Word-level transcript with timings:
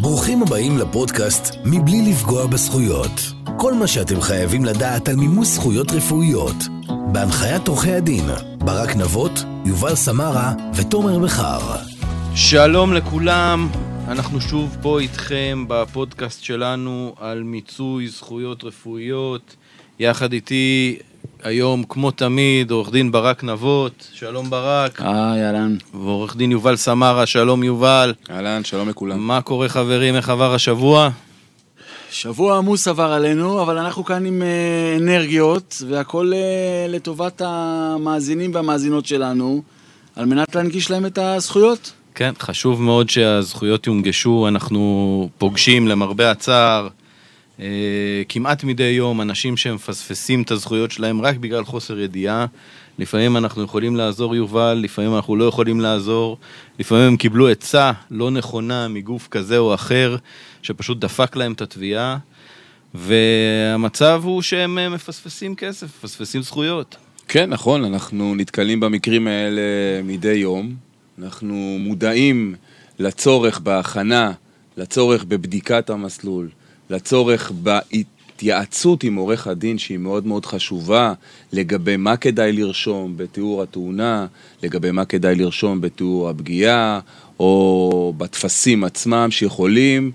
ברוכים 0.00 0.42
הבאים 0.42 0.78
לפודקאסט 0.78 1.54
מבלי 1.64 2.10
לפגוע 2.10 2.46
בזכויות. 2.46 3.20
כל 3.58 3.74
מה 3.74 3.86
שאתם 3.86 4.20
חייבים 4.20 4.64
לדעת 4.64 5.08
על 5.08 5.16
מימוש 5.16 5.48
זכויות 5.48 5.90
רפואיות. 5.90 6.54
בהנחיית 7.12 7.68
עורכי 7.68 7.92
הדין, 7.92 8.24
ברק 8.58 8.96
נבות, 8.96 9.32
יובל 9.66 9.94
סמרה 9.94 10.52
ותומר 10.74 11.18
בכר. 11.18 11.76
שלום 12.34 12.92
לכולם, 12.92 13.68
אנחנו 14.08 14.40
שוב 14.40 14.76
פה 14.82 15.00
איתכם 15.00 15.64
בפודקאסט 15.68 16.42
שלנו 16.42 17.14
על 17.20 17.42
מיצוי 17.42 18.08
זכויות 18.08 18.64
רפואיות. 18.64 19.56
יחד 19.98 20.32
איתי 20.32 20.98
היום, 21.42 21.84
כמו 21.88 22.10
תמיד, 22.10 22.70
עורך 22.70 22.90
דין 22.90 23.12
ברק 23.12 23.44
נבות, 23.44 24.08
שלום 24.12 24.50
ברק, 24.50 25.00
היי, 25.00 25.46
אהלן. 25.46 25.76
ועורך 25.94 26.36
דין 26.36 26.52
יובל 26.52 26.76
סמרה, 26.76 27.26
שלום 27.26 27.64
יובל. 27.64 28.14
אהלן, 28.30 28.64
שלום 28.64 28.88
לכולם. 28.88 29.18
מה 29.26 29.40
קורה 29.40 29.68
חברים, 29.68 30.16
איך 30.16 30.28
עבר 30.28 30.54
השבוע? 30.54 31.10
שבוע 32.10 32.58
עמוס 32.58 32.88
עבר 32.88 33.12
עלינו, 33.12 33.62
אבל 33.62 33.78
אנחנו 33.78 34.04
כאן 34.04 34.26
עם 34.26 34.42
אה, 34.42 34.96
אנרגיות, 35.00 35.82
והכל 35.88 36.32
אה, 36.34 36.86
לטובת 36.88 37.42
המאזינים 37.44 38.54
והמאזינות 38.54 39.06
שלנו, 39.06 39.62
על 40.16 40.26
מנת 40.26 40.54
להנגיש 40.54 40.90
להם 40.90 41.06
את 41.06 41.18
הזכויות. 41.18 41.92
כן, 42.14 42.32
חשוב 42.40 42.82
מאוד 42.82 43.10
שהזכויות 43.10 43.86
יונגשו, 43.86 44.48
אנחנו 44.48 45.28
פוגשים 45.38 45.88
למרבה 45.88 46.30
הצער 46.30 46.84
אה, 46.84 46.99
כמעט 48.28 48.64
מדי 48.64 48.82
יום 48.82 49.20
אנשים 49.20 49.56
שמפספסים 49.56 50.42
את 50.42 50.50
הזכויות 50.50 50.90
שלהם 50.90 51.22
רק 51.22 51.36
בגלל 51.36 51.64
חוסר 51.64 51.98
ידיעה. 51.98 52.46
לפעמים 52.98 53.36
אנחנו 53.36 53.62
יכולים 53.62 53.96
לעזור, 53.96 54.36
יובל, 54.36 54.80
לפעמים 54.82 55.16
אנחנו 55.16 55.36
לא 55.36 55.44
יכולים 55.44 55.80
לעזור. 55.80 56.38
לפעמים 56.78 57.04
הם 57.04 57.16
קיבלו 57.16 57.48
עצה 57.48 57.92
לא 58.10 58.30
נכונה 58.30 58.88
מגוף 58.88 59.28
כזה 59.28 59.58
או 59.58 59.74
אחר, 59.74 60.16
שפשוט 60.62 60.98
דפק 60.98 61.36
להם 61.36 61.52
את 61.52 61.60
התביעה, 61.60 62.18
והמצב 62.94 64.22
הוא 64.24 64.42
שהם 64.42 64.78
אה, 64.78 64.88
מפספסים 64.88 65.54
כסף, 65.54 65.86
מפספסים 65.86 66.42
זכויות. 66.42 66.96
כן, 67.28 67.50
נכון, 67.50 67.84
אנחנו 67.84 68.34
נתקלים 68.34 68.80
במקרים 68.80 69.26
האלה 69.26 69.62
מדי 70.04 70.32
יום. 70.32 70.74
אנחנו 71.18 71.76
מודעים 71.80 72.54
לצורך 72.98 73.60
בהכנה, 73.60 74.32
לצורך 74.76 75.24
בבדיקת 75.24 75.90
המסלול, 75.90 76.48
לצורך 76.90 77.52
בהתייעצות 77.62 79.04
עם 79.04 79.16
עורך 79.16 79.46
הדין 79.46 79.78
שהיא 79.78 79.98
מאוד 79.98 80.26
מאוד 80.26 80.46
חשובה 80.46 81.12
לגבי 81.52 81.96
מה 81.96 82.16
כדאי 82.16 82.52
לרשום 82.52 83.16
בתיאור 83.16 83.62
התאונה, 83.62 84.26
לגבי 84.62 84.90
מה 84.90 85.04
כדאי 85.04 85.34
לרשום 85.34 85.80
בתיאור 85.80 86.28
הפגיעה, 86.28 87.00
או 87.40 88.14
בטפסים 88.18 88.84
עצמם 88.84 89.28
שיכולים, 89.30 90.12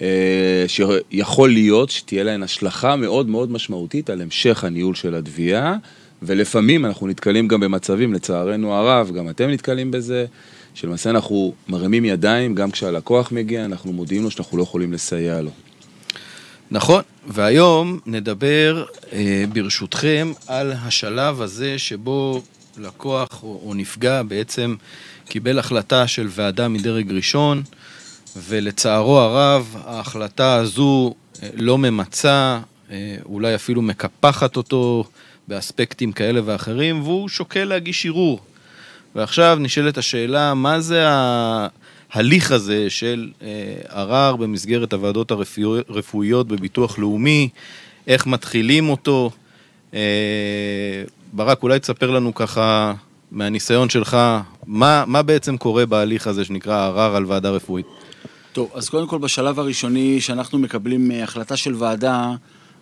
אה, 0.00 0.64
שיכול 0.66 1.52
להיות 1.52 1.90
שתהיה 1.90 2.24
להן 2.24 2.42
השלכה 2.42 2.96
מאוד 2.96 3.28
מאוד 3.28 3.50
משמעותית 3.50 4.10
על 4.10 4.20
המשך 4.20 4.64
הניהול 4.64 4.94
של 4.94 5.14
התביעה. 5.14 5.76
ולפעמים 6.22 6.84
אנחנו 6.84 7.06
נתקלים 7.06 7.48
גם 7.48 7.60
במצבים, 7.60 8.14
לצערנו 8.14 8.74
הרב, 8.74 9.10
גם 9.14 9.28
אתם 9.28 9.50
נתקלים 9.50 9.90
בזה, 9.90 10.26
שלמעשה 10.74 11.10
אנחנו 11.10 11.52
מרימים 11.68 12.04
ידיים, 12.04 12.54
גם 12.54 12.70
כשהלקוח 12.70 13.32
מגיע, 13.32 13.64
אנחנו 13.64 13.92
מודיעים 13.92 14.22
לו 14.24 14.30
שאנחנו 14.30 14.58
לא 14.58 14.62
יכולים 14.62 14.92
לסייע 14.92 15.40
לו. 15.40 15.50
נכון, 16.70 17.02
והיום 17.26 18.00
נדבר 18.06 18.84
אה, 19.12 19.44
ברשותכם 19.52 20.32
על 20.46 20.72
השלב 20.72 21.42
הזה 21.42 21.78
שבו 21.78 22.42
לקוח 22.78 23.42
או, 23.42 23.60
או 23.64 23.74
נפגע 23.74 24.22
בעצם 24.22 24.74
קיבל 25.28 25.58
החלטה 25.58 26.06
של 26.06 26.26
ועדה 26.30 26.68
מדרג 26.68 27.12
ראשון, 27.12 27.62
ולצערו 28.36 29.18
הרב 29.18 29.76
ההחלטה 29.84 30.54
הזו 30.54 31.14
אה, 31.42 31.48
לא 31.54 31.78
ממצה, 31.78 32.60
אה, 32.90 33.16
אולי 33.24 33.54
אפילו 33.54 33.82
מקפחת 33.82 34.56
אותו 34.56 35.04
באספקטים 35.48 36.12
כאלה 36.12 36.40
ואחרים, 36.44 37.02
והוא 37.02 37.28
שוקל 37.28 37.64
להגיש 37.64 38.06
ערעור. 38.06 38.40
ועכשיו 39.14 39.58
נשאלת 39.60 39.98
השאלה, 39.98 40.54
מה 40.54 40.80
זה 40.80 41.04
ההליך 42.12 42.52
הזה 42.52 42.90
של 42.90 43.30
אה, 43.42 43.48
ערר 43.88 44.36
במסגרת 44.36 44.92
הוועדות 44.92 45.30
הרפואיות 45.30 46.48
בביטוח 46.48 46.98
לאומי, 46.98 47.48
איך 48.06 48.26
מתחילים 48.26 48.88
אותו? 48.88 49.30
אה, 49.94 50.00
ברק, 51.32 51.62
אולי 51.62 51.78
תספר 51.78 52.10
לנו 52.10 52.34
ככה, 52.34 52.94
מהניסיון 53.30 53.88
שלך, 53.90 54.16
מה, 54.66 55.04
מה 55.06 55.22
בעצם 55.22 55.56
קורה 55.56 55.86
בהליך 55.86 56.26
הזה 56.26 56.44
שנקרא 56.44 56.86
ערר 56.86 57.16
על 57.16 57.24
ועדה 57.26 57.50
רפואית? 57.50 57.86
טוב, 58.52 58.70
אז 58.74 58.88
קודם 58.88 59.06
כל 59.06 59.18
בשלב 59.18 59.60
הראשוני 59.60 60.20
שאנחנו 60.20 60.58
מקבלים 60.58 61.10
אה, 61.10 61.24
החלטה 61.24 61.56
של 61.56 61.74
ועדה, 61.78 62.30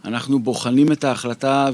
אנחנו 0.05 0.39
בוחנים 0.39 0.93
את 0.93 1.05
ההחלטה 1.05 1.69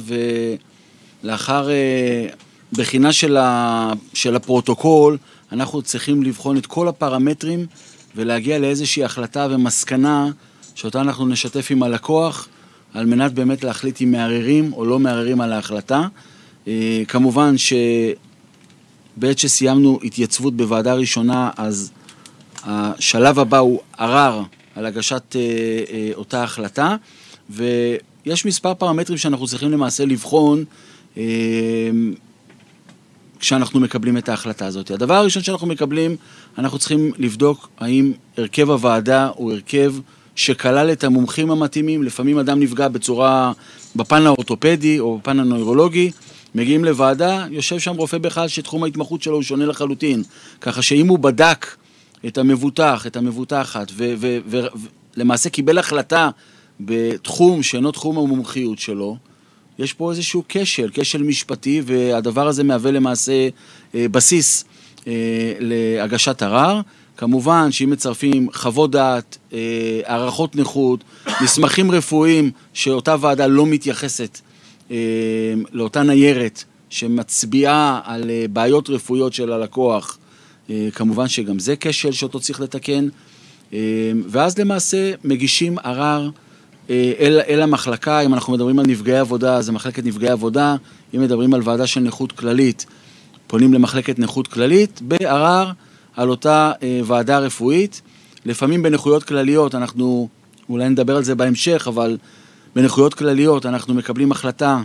ולאחר 1.24 1.70
אה, 1.70 2.26
בחינה 2.72 3.12
של, 3.12 3.36
ה, 3.36 3.92
של 4.14 4.36
הפרוטוקול, 4.36 5.19
אנחנו 5.52 5.82
צריכים 5.82 6.22
לבחון 6.22 6.56
את 6.56 6.66
כל 6.66 6.88
הפרמטרים 6.88 7.66
ולהגיע 8.16 8.58
לאיזושהי 8.58 9.04
החלטה 9.04 9.46
ומסקנה 9.50 10.30
שאותה 10.74 11.00
אנחנו 11.00 11.26
נשתף 11.26 11.66
עם 11.70 11.82
הלקוח, 11.82 12.48
על 12.94 13.06
מנת 13.06 13.32
באמת 13.32 13.64
להחליט 13.64 14.02
אם 14.02 14.10
מערערים 14.10 14.72
או 14.72 14.84
לא 14.84 14.98
מערערים 14.98 15.40
על 15.40 15.52
ההחלטה. 15.52 16.06
אה, 16.68 17.02
כמובן 17.08 17.54
שבעת 17.58 19.38
שסיימנו 19.38 19.98
התייצבות 20.04 20.56
בוועדה 20.56 20.94
ראשונה, 20.94 21.50
אז 21.56 21.90
השלב 22.64 23.38
הבא 23.38 23.58
הוא 23.58 23.80
ערר 23.98 24.42
על 24.74 24.86
הגשת 24.86 25.36
אה, 25.36 25.40
אה, 25.92 26.10
אותה 26.14 26.42
החלטה, 26.42 26.96
ויש 27.50 28.46
מספר 28.46 28.74
פרמטרים 28.74 29.19
שאנחנו 29.19 29.46
צריכים 29.46 29.70
למעשה 29.70 30.04
לבחון 30.04 30.64
כשאנחנו 33.42 33.80
מקבלים 33.80 34.19
את 34.19 34.28
ההחלטה 34.28 34.66
הזאת. 34.66 34.91
הדבר 34.91 35.14
הראשון 35.14 35.42
שאנחנו 35.42 35.66
מקבלים, 35.66 36.16
אנחנו 36.58 36.78
צריכים 36.78 37.12
לבדוק 37.19 37.69
האם 37.78 38.12
הרכב 38.36 38.70
הוועדה 38.70 39.30
הוא 39.34 39.53
הרכב 39.53 39.94
שכלל 40.34 40.92
את 40.92 41.04
המומחים 41.04 41.50
המתאימים. 41.50 42.02
לפעמים 42.02 42.38
אדם 42.38 42.60
נפגע 42.60 42.88
בצורה, 42.88 43.52
בפן 43.97 44.26
האורתופדי 44.26 45.00
או 45.00 45.19
בפן 45.19 45.41
הנוירולוגי. 45.41 46.10
מגיעים 46.54 46.84
לוועדה, 46.84 47.47
יושב 47.50 47.78
שם 47.78 47.97
רופא 47.97 48.19
בכלל 48.19 48.48
שתחום 48.48 48.84
ההתמחות 48.84 49.22
שלו 49.22 49.34
הוא 49.34 49.42
שונה 49.42 49.66
לחלוטין. 49.66 50.22
ככה 50.60 50.82
שאם 50.82 51.08
הוא 51.08 51.19
בדק 51.19 51.66
את 52.26 52.38
המבוטח, 52.38 53.06
את 53.06 53.16
המבוטחת, 53.16 53.92
ולמעשה 55.16 55.50
קיבל 55.50 55.78
החלטה 55.78 56.31
בתחום 56.81 57.62
שאינו 57.62 57.92
תחום 57.92 58.19
המומחיות 58.19 58.78
שלו, 58.78 59.16
יש 59.78 59.92
פה 59.92 60.10
איזשהו 60.10 60.42
כשל, 60.48 60.90
כשל 60.92 61.22
משפטי, 61.22 61.82
והדבר 61.84 62.46
הזה 62.46 62.64
מהווה 62.64 62.90
למעשה 62.90 63.48
אה, 63.94 64.06
בסיס 64.08 64.64
אה, 65.06 65.12
להגשת 65.60 66.42
ערר. 66.42 66.80
כמובן 67.16 67.72
שאם 67.72 67.90
מצרפים 67.90 68.48
חוות 68.52 68.90
דעת, 68.90 69.38
אה, 69.52 69.58
הערכות 70.04 70.56
נכות, 70.56 71.04
מסמכים 71.42 71.90
רפואיים 71.90 72.50
שאותה 72.72 73.16
ועדה 73.20 73.46
לא 73.46 73.66
מתייחסת 73.66 74.40
לאותה 75.72 76.02
ניירת 76.02 76.64
שמצביעה 76.90 78.00
על 78.04 78.30
בעיות 78.50 78.90
רפואיות 78.90 79.32
של 79.32 79.52
הלקוח, 79.52 80.18
כמובן 80.94 81.28
שגם 81.28 81.58
זה 81.58 81.74
כשל 81.80 82.12
שאותו 82.12 82.40
צריך 82.40 82.60
לתקן. 82.60 83.08
ואז 84.28 84.58
למעשה 84.58 85.12
מגישים 85.24 85.78
ערר 85.78 86.30
אל, 86.91 87.41
אל 87.48 87.62
המחלקה, 87.62 88.20
אם 88.20 88.34
אנחנו 88.34 88.53
מדברים 88.53 88.78
על 88.78 88.87
נפגעי 88.87 89.19
עבודה, 89.19 89.62
זה 89.62 89.72
מחלקת 89.72 90.04
נפגעי 90.04 90.31
עבודה, 90.31 90.76
אם 91.15 91.20
מדברים 91.20 91.54
על 91.54 91.60
ועדה 91.65 91.87
של 91.87 92.00
נכות 92.00 92.32
כללית, 92.32 92.87
פונים 93.47 93.75
למחלקת 93.75 94.19
נכות 94.19 94.48
כללית, 94.48 95.03
בערר 95.03 95.70
על 96.16 96.31
אותה 96.31 96.72
אה, 96.82 97.00
ועדה 97.04 97.38
רפואית. 97.38 98.03
לפעמים 98.44 98.82
בנכויות 98.82 99.25
כלליות, 99.25 99.75
אנחנו, 99.75 100.29
אולי 100.69 100.88
נדבר 100.88 101.17
על 101.17 101.25
זה 101.25 101.34
בהמשך, 101.34 101.84
אבל 101.88 102.19
בנכויות 102.75 103.14
כלליות 103.14 103.67
אנחנו 103.67 103.94
מקבלים 103.94 104.32
החלטה 104.32 104.82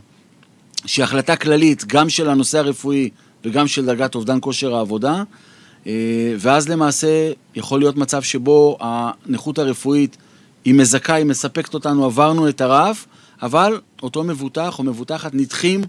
שהיא 0.85 1.03
החלטה 1.03 1.35
כללית, 1.35 1.85
גם 1.87 2.09
של 2.09 2.29
הנושא 2.29 2.57
הרפואי 2.59 3.09
וגם 3.45 3.67
של 3.67 3.85
דרגת 3.85 4.15
אובדן 4.15 4.37
כושר 4.41 4.75
העבודה, 4.75 5.23
אה, 5.87 5.91
ואז 6.39 6.69
למעשה 6.69 7.31
יכול 7.55 7.79
להיות 7.79 7.95
מצב 7.95 8.21
שבו 8.21 8.77
הנכות 8.79 9.59
הרפואית 9.59 10.17
היא 10.65 10.73
מזכה, 10.73 11.13
היא 11.13 11.25
מספקת 11.25 11.73
אותנו, 11.73 12.05
עברנו 12.05 12.49
את 12.49 12.61
הרף, 12.61 13.05
אבל 13.41 13.79
אותו 14.03 14.23
מבוטח 14.23 14.79
או 14.79 14.83
מבוטחת 14.83 15.33
נדחים 15.33 15.81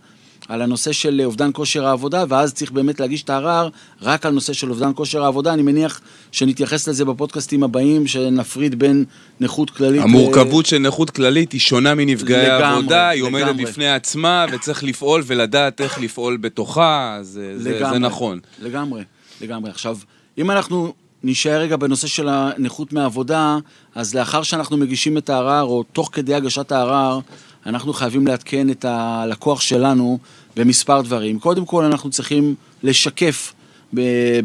על 0.48 0.62
הנושא 0.62 0.92
של 0.92 1.20
אובדן 1.24 1.50
כושר 1.52 1.86
העבודה, 1.86 2.24
ואז 2.28 2.54
צריך 2.54 2.70
באמת 2.70 3.00
להגיש 3.00 3.22
את 3.22 3.30
הערר 3.30 3.68
רק 4.02 4.26
על 4.26 4.32
נושא 4.32 4.52
של 4.52 4.70
אובדן 4.70 4.90
כושר 4.94 5.24
העבודה. 5.24 5.52
אני 5.52 5.62
מניח 5.62 6.00
שנתייחס 6.32 6.88
לזה 6.88 7.04
בפודקאסטים 7.04 7.62
הבאים, 7.62 8.06
שנפריד 8.06 8.78
בין 8.78 9.04
נכות 9.40 9.70
כללית... 9.70 10.02
המורכבות 10.02 10.64
ל... 10.64 10.68
של 10.68 10.78
נכות 10.78 11.10
כללית 11.10 11.52
היא 11.52 11.60
שונה 11.60 11.94
מנפגעי 11.94 12.46
לגמרי, 12.46 12.64
העבודה, 12.64 13.08
היא 13.08 13.22
לגמרי. 13.22 13.42
עומדת 13.42 13.68
בפני 13.68 13.88
עצמה, 13.90 14.46
וצריך 14.52 14.84
לפעול 14.84 15.22
ולדעת 15.26 15.80
איך 15.80 16.00
לפעול 16.00 16.36
בתוכה, 16.36 17.18
זה, 17.22 17.58
זה, 17.58 17.78
זה 17.90 17.98
נכון. 17.98 18.40
לגמרי, 18.62 19.02
לגמרי. 19.40 19.70
עכשיו, 19.70 19.98
אם 20.38 20.50
אנחנו 20.50 20.92
נשאר 21.24 21.60
רגע 21.60 21.76
בנושא 21.76 22.06
של 22.06 22.28
הנכות 22.28 22.92
מעבודה, 22.92 23.58
אז 23.94 24.14
לאחר 24.14 24.42
שאנחנו 24.42 24.76
מגישים 24.76 25.18
את 25.18 25.30
הערר, 25.30 25.62
או 25.62 25.82
תוך 25.82 26.10
כדי 26.12 26.34
הגשת 26.34 26.72
הערר, 26.72 27.20
אנחנו 27.66 27.92
חייבים 27.92 28.26
לעדכן 28.26 28.70
את 28.70 28.84
הלקוח 28.84 29.60
שלנו 29.60 30.18
במספר 30.56 31.00
דברים. 31.00 31.38
קודם 31.38 31.64
כל, 31.64 31.84
אנחנו 31.84 32.10
צריכים 32.10 32.54
לשקף 32.82 33.52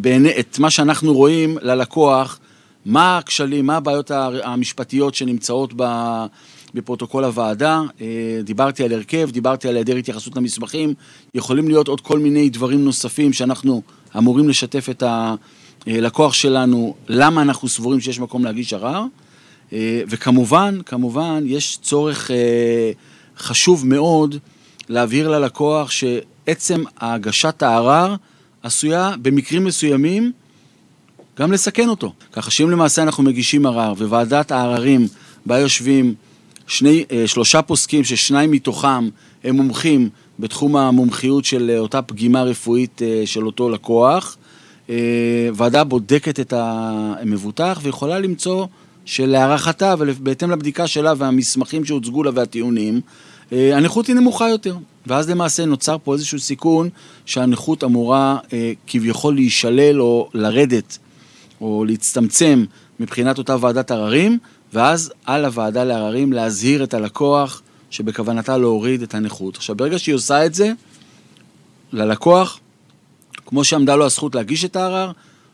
בעיני, 0.02 0.40
את 0.40 0.60
מה 0.60 0.70
שאנחנו 0.70 1.14
רואים 1.14 1.58
ללקוח, 1.62 2.40
מה 2.86 3.18
הכשלים, 3.18 3.66
מה 3.66 3.78
הבעיות 3.78 4.12
המשפטיות 4.44 5.16
שנמצאות 5.16 5.74
בפרוטוקול 6.74 7.24
הוועדה. 7.24 7.82
אה, 8.02 8.40
דיברתי 8.44 8.84
על 8.84 8.94
הרכב, 8.94 9.30
דיברתי 9.32 9.68
על 9.68 9.76
היעדר 9.76 9.96
התייחסות 9.96 10.36
למסמכים. 10.36 10.94
יכולים 11.36 11.68
להיות 11.68 11.88
עוד 11.88 12.02
כל 12.02 12.20
מיני 12.20 12.50
דברים 12.50 12.86
נוספים 12.86 13.34
שאנחנו 13.34 13.82
אמורים 14.18 14.50
לשתף 14.50 14.90
את 14.90 15.04
הלקוח 15.88 16.34
שלנו, 16.34 16.96
למה 17.10 17.42
אנחנו 17.42 17.68
סבורים 17.68 18.02
שיש 18.02 18.20
מקום 18.20 18.46
להגיש 18.46 18.74
ערר. 18.74 19.04
אה, 19.74 20.02
וכמובן, 20.08 20.80
כמובן, 20.86 21.44
יש 21.46 21.78
צורך 21.82 22.32
אה, 22.32 22.92
חשוב 23.38 23.88
מאוד 23.88 24.36
להבהיר 24.90 25.30
ללקוח 25.30 25.92
שעצם 25.92 26.84
הגשת 26.98 27.64
הערר 27.64 28.16
עשויה 28.64 29.12
במקרים 29.22 29.64
מסוימים 29.64 30.32
גם 31.40 31.52
לסכן 31.52 31.90
אותו. 31.90 32.14
ככה 32.32 32.52
שאם 32.52 32.70
למעשה 32.70 33.04
אנחנו 33.04 33.24
מגישים 33.24 33.66
ערר 33.66 33.94
וועדת 33.98 34.52
העררים 34.52 35.08
בה 35.46 35.60
יושבים 35.60 36.14
שני, 36.68 37.06
אה, 37.12 37.28
שלושה 37.28 37.62
פוסקים 37.62 38.04
ששניים 38.04 38.52
מתוכם 38.52 39.10
הם 39.44 39.56
מומחים 39.56 40.10
בתחום 40.40 40.76
המומחיות 40.76 41.46
של 41.46 41.76
אותה 41.78 42.02
פגימה 42.02 42.44
רפואית 42.44 43.02
של 43.26 43.46
אותו 43.46 43.70
לקוח, 43.70 44.38
ועדה 45.54 45.84
בודקת 45.84 46.40
את 46.40 46.54
המבוטח 46.58 47.80
ויכולה 47.84 48.20
למצוא 48.20 48.68
שלהערכתה 49.06 49.96
ובהתאם 50.00 50.52
לבדיקה 50.52 50.88
שלה 50.88 51.14
והמסמכים 51.18 51.86
שהוצגו 51.86 52.24
לה 52.24 52.32
והטיעונים, 52.34 53.02
אה, 53.52 53.78
הנכות 53.78 54.08
היא 54.08 54.16
נמוכה 54.16 54.50
יותר. 54.50 54.76
ואז 55.08 55.30
למעשה 55.30 55.66
נוצר 55.66 55.98
פה 56.04 56.14
איזשהו 56.14 56.40
סיכון 56.40 56.90
שהנכות 57.26 57.84
אמורה 57.84 58.38
אה, 58.54 58.72
כביכול 58.88 59.36
להישלל 59.36 60.02
או 60.02 60.30
לרדת 60.34 60.98
או 61.62 61.86
להצטמצם 61.88 62.66
מבחינת 63.00 63.38
אותה 63.38 63.56
ועדת 63.60 63.92
עררים, 63.92 64.38
ואז 64.74 65.12
על 65.26 65.46
הוועדה 65.46 65.84
לעררים 65.84 66.34
להזהיר 66.34 66.84
את 66.84 66.94
הלקוח 66.94 67.62
שבכוונתה 67.90 68.58
להוריד 68.58 69.02
את 69.02 69.16
הנכות. 69.16 69.56
עכשיו, 69.56 69.76
ברגע 69.76 70.00
שהיא 70.00 70.16
עושה 70.16 70.46
את 70.46 70.54
זה, 70.54 70.72
ללקוח, 71.94 72.60
כמו 73.46 73.64
שעמדה 73.64 73.96
לו 73.96 74.06
הזכות 74.06 74.36
להגיש 74.36 74.66
את 74.66 74.76
הערר, 74.76 75.12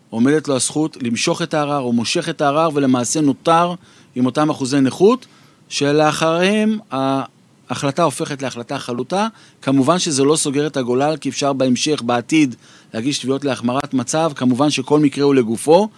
עומדת 0.09 0.47
לו 0.47 0.55
הזכות 0.55 0.97
למשוך 1.01 1.41
את 1.41 1.53
הערר 1.53 1.79
או 1.79 1.93
מושך 1.93 2.29
את 2.29 2.41
הערר 2.41 2.69
ולמעשה 2.73 3.21
נותר 3.21 3.73
עם 4.15 4.25
אותם 4.25 4.49
אחוזי 4.49 4.81
נכות 4.81 5.25
שלאחריהם 5.69 6.79
ההחלטה 6.91 8.03
הופכת 8.03 8.41
להחלטה 8.41 8.79
חלוטה. 8.79 9.27
כמובן 9.61 9.99
שזה 9.99 10.23
לא 10.23 10.35
סוגר 10.35 10.67
את 10.67 10.77
הגולל 10.77 11.17
כי 11.21 11.29
אפשר 11.29 11.53
בהמשך, 11.53 12.01
בעתיד, 12.01 12.55
להגיש 12.93 13.19
תביעות 13.19 13.45
להחמרת 13.45 13.93
מצב. 13.93 14.31
כמובן 14.35 14.69
שכל 14.69 14.99
מקרה 14.99 15.23
הוא 15.23 15.35
לגופו 15.35 15.89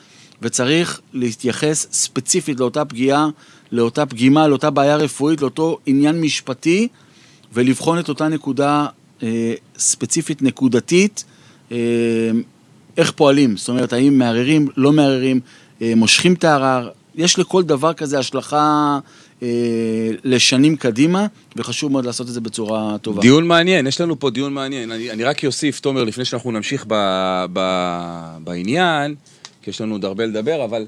וצריך 0.41 1.01
להתייחס 1.13 1.87
ספציפית 1.91 2.59
לאותה 2.59 2.85
פגיעה, 2.85 3.27
לאותה 3.71 4.05
פגימה, 4.05 4.47
לאותה 4.47 4.69
בעיה 4.69 4.95
רפואית, 4.95 5.41
לאותו 5.41 5.77
עניין 5.85 6.21
משפטי 6.21 6.87
ולבחון 7.53 7.99
את 7.99 8.09
אותה 8.09 8.27
נקודה 8.27 8.85
אה, 9.23 9.53
ספציפית 9.77 10.41
נקודתית. 10.41 11.23
אה, 11.71 11.77
איך 12.97 13.11
פועלים, 13.11 13.57
זאת 13.57 13.69
אומרת, 13.69 13.93
האם 13.93 14.17
מערערים, 14.17 14.67
לא 14.77 14.91
מערערים, 14.91 15.39
אה, 15.81 15.93
מושכים 15.95 16.33
את 16.33 16.43
הערר, 16.43 16.89
יש 17.15 17.39
לכל 17.39 17.63
דבר 17.63 17.93
כזה 17.93 18.19
השלכה 18.19 18.99
אה, 19.43 19.47
לשנים 20.23 20.75
קדימה, 20.75 21.27
וחשוב 21.55 21.91
מאוד 21.91 22.05
לעשות 22.05 22.27
את 22.27 22.33
זה 22.33 22.41
בצורה 22.41 22.97
טובה. 23.01 23.21
דיון 23.21 23.47
מעניין, 23.47 23.87
יש 23.87 24.01
לנו 24.01 24.19
פה 24.19 24.29
דיון 24.29 24.53
מעניין. 24.53 24.91
אני, 24.91 25.11
אני 25.11 25.23
רק 25.23 25.45
אוסיף, 25.45 25.79
תומר, 25.79 26.03
לפני 26.03 26.25
שאנחנו 26.25 26.51
נמשיך 26.51 26.85
ב, 26.87 26.93
ב, 27.53 27.59
בעניין, 28.43 29.15
כי 29.61 29.69
יש 29.69 29.81
לנו 29.81 29.95
עוד 29.95 30.05
הרבה 30.05 30.25
לדבר, 30.25 30.65
אבל 30.65 30.85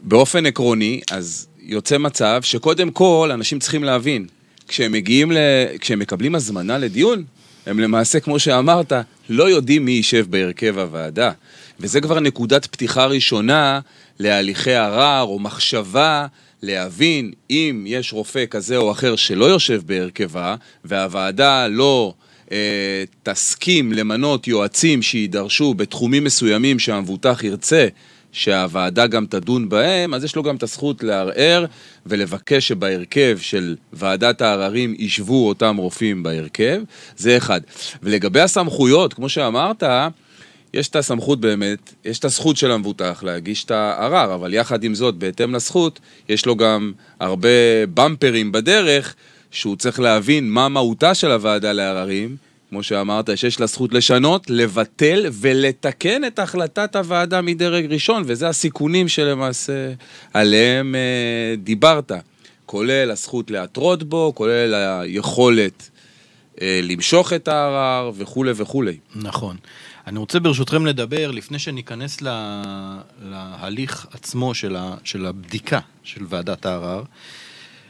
באופן 0.00 0.46
עקרוני, 0.46 1.00
אז 1.10 1.46
יוצא 1.60 1.98
מצב 1.98 2.40
שקודם 2.42 2.90
כל 2.90 3.30
אנשים 3.34 3.58
צריכים 3.58 3.84
להבין, 3.84 4.26
כשהם 4.68 4.92
מגיעים, 4.92 5.32
ל... 5.32 5.36
כשהם 5.80 5.98
מקבלים 5.98 6.34
הזמנה 6.34 6.78
לדיון, 6.78 7.24
הם 7.66 7.80
למעשה, 7.80 8.20
כמו 8.20 8.38
שאמרת, 8.38 8.92
לא 9.28 9.50
יודעים 9.50 9.84
מי 9.84 9.92
יישב 9.92 10.26
בהרכב 10.30 10.78
הוועדה. 10.78 11.32
וזה 11.80 12.00
כבר 12.00 12.20
נקודת 12.20 12.66
פתיחה 12.66 13.06
ראשונה 13.06 13.80
להליכי 14.18 14.74
ערר 14.74 15.22
או 15.22 15.38
מחשבה 15.38 16.26
להבין 16.62 17.32
אם 17.50 17.84
יש 17.86 18.12
רופא 18.12 18.44
כזה 18.50 18.76
או 18.76 18.90
אחר 18.90 19.16
שלא 19.16 19.44
יושב 19.44 19.82
בהרכבה, 19.86 20.56
והוועדה 20.84 21.68
לא 21.68 22.14
אה, 22.52 23.04
תסכים 23.22 23.92
למנות 23.92 24.48
יועצים 24.48 25.02
שיידרשו 25.02 25.74
בתחומים 25.74 26.24
מסוימים 26.24 26.78
שהמבוטח 26.78 27.44
ירצה 27.44 27.88
שהוועדה 28.32 29.06
גם 29.06 29.26
תדון 29.26 29.68
בהם, 29.68 30.14
אז 30.14 30.24
יש 30.24 30.36
לו 30.36 30.42
גם 30.42 30.56
את 30.56 30.62
הזכות 30.62 31.02
לערער 31.02 31.64
ולבקש 32.06 32.68
שבהרכב 32.68 33.38
של 33.40 33.76
ועדת 33.92 34.42
העררים 34.42 34.94
ישבו 34.98 35.48
אותם 35.48 35.76
רופאים 35.76 36.22
בהרכב, 36.22 36.82
זה 37.16 37.36
אחד. 37.36 37.60
ולגבי 38.02 38.40
הסמכויות, 38.40 39.14
כמו 39.14 39.28
שאמרת, 39.28 39.82
יש 40.74 40.88
את 40.88 40.96
הסמכות 40.96 41.40
באמת, 41.40 41.92
יש 42.04 42.18
את 42.18 42.24
הזכות 42.24 42.56
של 42.56 42.70
המבוטח 42.70 43.22
להגיש 43.22 43.64
את 43.64 43.70
הערר, 43.70 44.34
אבל 44.34 44.54
יחד 44.54 44.84
עם 44.84 44.94
זאת, 44.94 45.14
בהתאם 45.14 45.54
לזכות, 45.54 46.00
יש 46.28 46.46
לו 46.46 46.56
גם 46.56 46.92
הרבה 47.20 47.48
במפרים 47.94 48.52
בדרך, 48.52 49.14
שהוא 49.50 49.76
צריך 49.76 50.00
להבין 50.00 50.50
מה 50.50 50.68
מהותה 50.68 51.14
של 51.14 51.30
הוועדה 51.30 51.72
לעררים, 51.72 52.36
כמו 52.70 52.82
שאמרת, 52.82 53.38
שיש 53.38 53.60
לה 53.60 53.66
זכות 53.66 53.92
לשנות, 53.92 54.50
לבטל 54.50 55.26
ולתקן 55.32 56.24
את 56.24 56.38
החלטת 56.38 56.96
הוועדה 56.96 57.40
מדרג 57.40 57.92
ראשון, 57.92 58.22
וזה 58.26 58.48
הסיכונים 58.48 59.08
שלמעשה 59.08 59.92
עליהם 60.34 60.94
אה, 60.94 61.54
דיברת, 61.56 62.12
כולל 62.66 63.10
הזכות 63.10 63.50
להתרות 63.50 64.02
בו, 64.02 64.32
כולל 64.34 64.74
היכולת 64.74 65.90
אה, 66.60 66.80
למשוך 66.82 67.32
את 67.32 67.48
הערר 67.48 68.10
וכולי 68.16 68.52
וכולי. 68.56 68.96
נכון. 69.14 69.56
אני 70.06 70.18
רוצה 70.18 70.40
ברשותכם 70.40 70.86
לדבר, 70.86 71.30
לפני 71.30 71.58
שניכנס 71.58 72.20
לה, 72.20 72.62
להליך 73.22 74.06
עצמו 74.12 74.54
של, 74.54 74.76
ה, 74.76 74.94
של 75.04 75.26
הבדיקה 75.26 75.80
של 76.04 76.24
ועדת 76.28 76.66
הערר, 76.66 77.02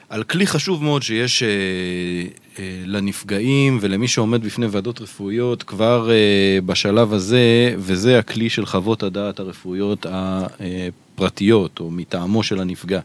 על 0.09 0.23
כלי 0.23 0.47
חשוב 0.47 0.83
מאוד 0.83 1.03
שיש 1.03 1.43
אה, 1.43 1.49
אה, 2.59 2.83
לנפגעים 2.87 3.79
ולמי 3.81 4.09
שעומד 4.09 4.45
בפני 4.45 4.67
ועדות 4.67 5.01
רפואיות 5.01 5.63
כבר 5.63 6.11
אה, 6.11 6.59
בשלב 6.67 7.13
הזה, 7.13 7.75
וזה 7.79 8.19
הכלי 8.19 8.51
של 8.51 8.67
חוות 8.67 9.03
הדעת 9.03 9.41
הרפואיות 9.41 10.07
הפרטיות 10.11 11.81
או 11.81 11.91
מטעמו 11.91 12.43
של 12.43 12.61
הנפגע. 12.61 13.01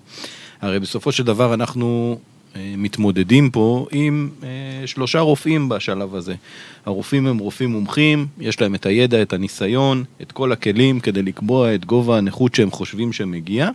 הרי 0.61 0.79
בסופו 0.79 1.11
של 1.11 1.23
דבר 1.23 1.53
אנחנו 1.53 2.17
אה, 2.55 2.73
מתמודדים 2.77 3.49
פה 3.49 3.87
עם 3.91 4.29
אה, 4.43 4.87
שלושה 4.87 5.19
רופאים 5.19 5.69
בשלב 5.69 6.15
הזה. 6.15 6.35
הרופאים 6.85 7.27
הם 7.27 7.37
רופאים 7.37 7.71
מומחים, 7.71 8.27
יש 8.39 8.61
להם 8.61 8.75
את 8.75 8.85
הידע, 8.85 9.21
את 9.21 9.33
הניסיון, 9.33 10.03
את 10.21 10.31
כל 10.31 10.51
הכלים 10.51 10.99
כדי 10.99 11.21
לקבוע 11.21 11.75
את 11.75 11.85
גובה 11.85 12.17
הנכות 12.17 12.55
שהם 12.55 12.71
חושבים 12.71 13.13
שמגיע. 13.13 13.69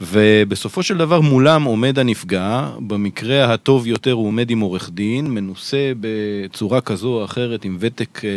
ובסופו 0.00 0.82
של 0.82 0.98
דבר 0.98 1.20
מולם 1.20 1.62
עומד 1.62 1.98
הנפגע, 1.98 2.68
במקרה 2.80 3.52
הטוב 3.52 3.86
יותר 3.86 4.12
הוא 4.12 4.26
עומד 4.26 4.50
עם 4.50 4.60
עורך 4.60 4.90
דין, 4.90 5.26
מנוסה 5.26 5.92
בצורה 6.00 6.80
כזו 6.80 7.08
או 7.08 7.24
אחרת, 7.24 7.64
עם 7.64 7.76
ותק 7.80 8.24
אה, 8.24 8.30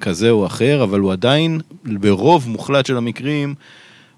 כזה 0.00 0.30
או 0.30 0.46
אחר, 0.46 0.82
אבל 0.82 1.00
הוא 1.00 1.12
עדיין, 1.12 1.60
ברוב 1.84 2.48
מוחלט 2.48 2.86
של 2.86 2.96
המקרים, 2.96 3.54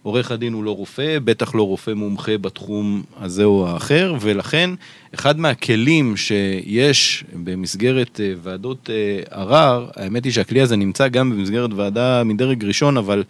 עורך 0.02 0.30
הדין 0.30 0.52
הוא 0.52 0.64
לא 0.64 0.70
רופא, 0.70 1.18
בטח 1.24 1.54
לא 1.54 1.62
רופא 1.62 1.90
מומחה 1.90 2.38
בתחום 2.38 3.02
הזה 3.20 3.44
או 3.44 3.68
האחר, 3.68 4.14
ולכן 4.20 4.70
אחד 5.14 5.40
מהכלים 5.40 6.16
שיש 6.16 7.24
במסגרת 7.44 8.20
אה, 8.20 8.32
ועדות 8.42 8.90
אה, 8.90 9.40
ערר, 9.40 9.88
האמת 9.96 10.24
היא 10.24 10.32
שהכלי 10.32 10.60
הזה 10.60 10.76
נמצא 10.76 11.08
גם 11.08 11.30
במסגרת 11.30 11.70
ועדה 11.72 12.24
מדרג 12.24 12.64
ראשון, 12.64 12.96
אבל 12.96 13.24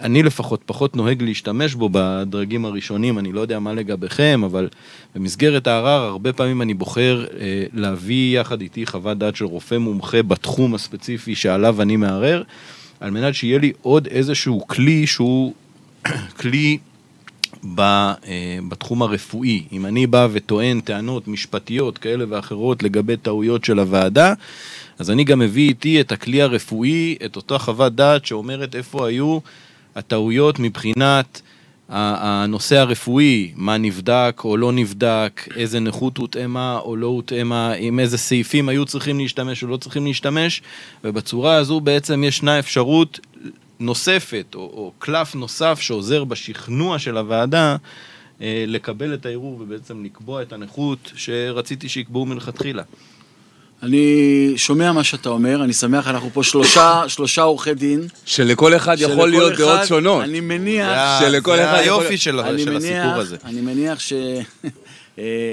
אני 0.00 0.22
לפחות 0.22 0.62
פחות 0.66 0.96
נוהג 0.96 1.22
להשתמש 1.22 1.74
בו 1.74 1.88
בדרגים 1.92 2.64
הראשונים, 2.64 3.18
אני 3.18 3.32
לא 3.32 3.40
יודע 3.40 3.58
מה 3.58 3.72
לגביכם, 3.72 4.40
אבל 4.44 4.68
במסגרת 5.14 5.66
הערר 5.66 6.02
הרבה 6.02 6.32
פעמים 6.32 6.62
אני 6.62 6.74
בוחר 6.74 7.26
להביא 7.72 8.40
יחד 8.40 8.60
איתי 8.60 8.86
חוות 8.86 9.18
דעת 9.18 9.36
של 9.36 9.44
רופא 9.44 9.78
מומחה 9.78 10.22
בתחום 10.22 10.74
הספציפי 10.74 11.34
שעליו 11.34 11.82
אני 11.82 11.96
מערער. 11.96 12.42
על 13.00 13.10
מנת 13.10 13.34
שיהיה 13.34 13.58
לי 13.58 13.72
עוד 13.82 14.06
איזשהו 14.06 14.66
כלי 14.66 15.06
שהוא 15.06 15.54
כלי 16.40 16.78
אה, 17.78 18.14
בתחום 18.68 19.02
הרפואי. 19.02 19.62
אם 19.72 19.86
אני 19.86 20.06
בא 20.06 20.28
וטוען 20.32 20.80
טענות 20.80 21.28
משפטיות 21.28 21.98
כאלה 21.98 22.24
ואחרות 22.28 22.82
לגבי 22.82 23.16
טעויות 23.16 23.64
של 23.64 23.78
הוועדה, 23.78 24.34
אז 25.00 25.10
אני 25.10 25.24
גם 25.24 25.38
מביא 25.38 25.68
איתי 25.68 26.00
את 26.00 26.12
הכלי 26.12 26.42
הרפואי, 26.42 27.16
את 27.24 27.36
אותה 27.36 27.58
חוות 27.58 27.94
דעת 27.94 28.26
שאומרת 28.26 28.76
איפה 28.76 29.06
היו 29.06 29.38
הטעויות 29.94 30.58
מבחינת 30.58 31.40
הנושא 31.88 32.76
הרפואי, 32.76 33.52
מה 33.56 33.78
נבדק 33.78 34.40
או 34.44 34.56
לא 34.56 34.72
נבדק, 34.72 35.48
איזה 35.56 35.80
נכות 35.80 36.16
הותאמה 36.16 36.78
או 36.78 36.96
לא 36.96 37.06
הותאמה, 37.06 37.72
עם 37.72 38.00
איזה 38.00 38.18
סעיפים 38.18 38.68
היו 38.68 38.84
צריכים 38.84 39.18
להשתמש 39.18 39.62
או 39.62 39.68
לא 39.68 39.76
צריכים 39.76 40.06
להשתמש, 40.06 40.62
ובצורה 41.04 41.54
הזו 41.54 41.80
בעצם 41.80 42.24
ישנה 42.24 42.58
אפשרות 42.58 43.20
נוספת, 43.80 44.54
או, 44.54 44.60
או 44.60 44.92
קלף 44.98 45.34
נוסף 45.34 45.80
שעוזר 45.80 46.24
בשכנוע 46.24 46.98
של 46.98 47.16
הוועדה, 47.16 47.76
אה, 48.42 48.64
לקבל 48.66 49.14
את 49.14 49.26
הערעור 49.26 49.60
ובעצם 49.60 50.04
לקבוע 50.04 50.42
את 50.42 50.52
הנכות 50.52 51.12
שרציתי 51.16 51.88
שיקבעו 51.88 52.26
מלכתחילה. 52.26 52.82
אני 53.82 54.52
שומע 54.56 54.92
מה 54.92 55.04
שאתה 55.04 55.28
אומר, 55.28 55.64
אני 55.64 55.72
שמח, 55.72 56.08
אנחנו 56.08 56.30
פה 56.32 56.42
שלושה, 56.42 57.02
שלושה 57.08 57.42
עורכי 57.42 57.74
דין. 57.74 58.00
שלכל 58.24 58.76
אחד 58.76 58.98
שלכל 58.98 59.12
יכול 59.12 59.30
להיות 59.30 59.52
אחד, 59.52 59.60
דעות 59.60 59.86
שונות. 59.86 60.24
אני 60.24 60.40
מניח... 60.40 61.20
זה, 61.20 61.26
שלכל 61.30 61.56
זה 61.56 61.70
אחד 61.70 61.78
היופי 61.78 62.04
יכול- 62.04 62.16
של, 62.16 62.40
אני 62.40 62.62
של 62.62 62.70
מניח, 62.70 63.04
הסיפור 63.04 63.20
הזה. 63.20 63.36
אני 63.44 63.60
מניח 63.60 63.98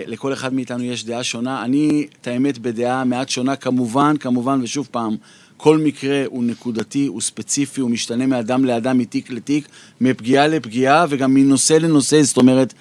שלכל 0.06 0.34
אחד 0.38 0.54
מאיתנו 0.54 0.84
יש 0.84 1.06
דעה 1.06 1.24
שונה. 1.24 1.64
אני, 1.64 2.08
את 2.22 2.28
האמת, 2.28 2.58
בדעה 2.58 3.04
מעט 3.04 3.30
שונה, 3.30 3.56
כמובן, 3.56 4.18
כמובן, 4.18 4.60
ושוב 4.64 4.88
פעם, 4.92 5.16
כל 5.58 5.78
מקרה 5.78 6.24
הוא 6.26 6.44
נקודתי, 6.44 7.06
הוא 7.08 7.22
ספציפי, 7.22 7.82
הוא 7.82 7.90
משתנה 7.90 8.26
מאדם 8.26 8.66
לאדם, 8.66 8.98
מתיק 8.98 9.32
לתיק, 9.32 9.68
מפגיעה 10.02 10.48
לפגיעה, 10.48 11.06
וגם 11.10 11.34
מנושא 11.34 11.74
לנושא, 11.74 12.22
זאת 12.22 12.38
אומרת, 12.38 12.74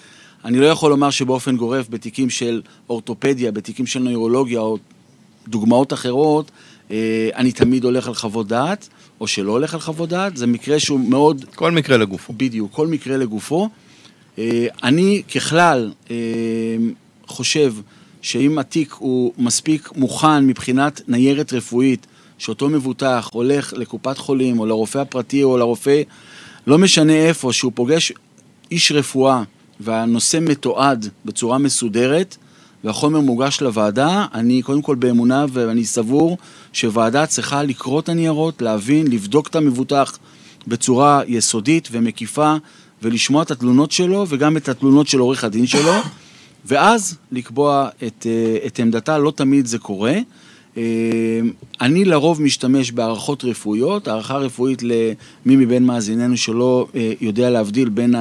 אני 0.45 0.59
לא 0.59 0.67
יכול 0.67 0.91
לומר 0.91 1.11
שבאופן 1.11 1.57
גורף, 1.57 1.87
בתיקים 1.91 2.31
של 2.31 2.63
אורתופדיה, 2.91 3.53
בתיקים 3.53 3.87
של 3.87 4.01
נוירולוגיה, 4.01 4.61
או 4.61 4.79
דוגמאות 5.49 5.93
אחרות, 5.93 6.51
אה, 6.91 7.29
אני 7.35 7.53
תמיד 7.53 7.85
הולך 7.85 8.09
על 8.09 8.15
חוות 8.15 8.49
דעת, 8.49 8.89
או 9.21 9.27
שלא 9.27 9.53
הולך 9.53 9.75
על 9.75 9.81
חוות 9.81 10.09
דעת, 10.09 10.37
זה 10.37 10.47
מקרה 10.47 10.81
שהוא 10.81 11.01
מאוד 11.01 11.45
כל 11.55 11.71
מקרה 11.71 11.97
לגופו. 11.97 12.33
בדיוק, 12.37 12.73
כל 12.73 12.87
מקרה 12.87 13.17
לגופו. 13.17 13.69
אה, 14.39 14.67
אני 14.83 15.23
ככלל 15.35 15.93
אה, 16.11 16.17
חושב 17.27 17.75
שאם 18.23 18.59
התיק 18.59 18.93
הוא 18.93 19.33
מספיק 19.39 19.91
מוכן 19.97 20.47
מבחינת 20.47 21.01
ניירת 21.09 21.53
רפואית, 21.53 22.07
שאותו 22.39 22.69
מבוטח 22.69 23.29
הולך 23.33 23.73
לקופת 23.73 24.19
חולים 24.19 24.59
או 24.59 24.67
לרופא 24.67 24.99
הפרטי 24.99 25.43
או 25.43 25.59
לרופא, 25.59 26.03
לא 26.67 26.79
משנה 26.79 27.13
איפה, 27.13 27.53
שהוא 27.53 27.73
פוגש 27.75 28.13
איש 28.71 28.93
רפואה 28.93 29.43
והנושא 29.81 30.39
מתועד 30.41 31.09
בצורה 31.25 31.59
מסודרת 31.59 32.37
והחומר 32.85 33.21
מוגש 33.21 33.61
לוועדה, 33.61 34.27
אני 34.35 34.63
קודם 34.63 34.83
כל 34.83 34.95
באמונה 34.95 35.45
ואני 35.53 35.85
סבור 35.85 36.39
שוועדה 36.73 37.27
צריכה 37.27 37.63
לקרוא 37.63 38.01
את 38.01 38.09
הניירות, 38.09 38.63
להבין, 38.63 39.07
לבדוק 39.07 39.49
את 39.49 39.57
המבוטח 39.57 40.19
בצורה 40.67 41.21
יסודית 41.27 41.89
ומקיפה 41.93 42.55
ולשמוע 43.03 43.43
את 43.43 43.51
התלונות 43.51 43.93
שלו 43.93 44.27
וגם 44.29 44.57
את 44.57 44.69
התלונות 44.69 45.09
של 45.09 45.19
עורך 45.19 45.45
הדין 45.45 45.67
שלו 45.67 45.93
ואז 46.67 47.17
לקבוע 47.33 47.89
את, 48.07 48.27
אה, 48.27 48.67
את 48.67 48.79
עמדתה, 48.79 49.19
לא 49.19 49.31
תמיד 49.31 49.67
זה 49.67 49.79
קורה. 49.79 50.19
אה, 50.77 50.83
אני 51.81 52.05
לרוב 52.05 52.43
משתמש 52.43 52.93
בהערכות 52.93 53.45
רפואיות, 53.45 54.09
הערכה 54.09 54.37
רפואית 54.37 54.83
למי 54.83 55.57
מבין 55.57 55.85
מאזיננו 55.85 56.37
שלא 56.37 56.89
אה, 56.95 57.13
יודע 57.21 57.51
להבדיל 57.51 57.89
בין 57.89 58.15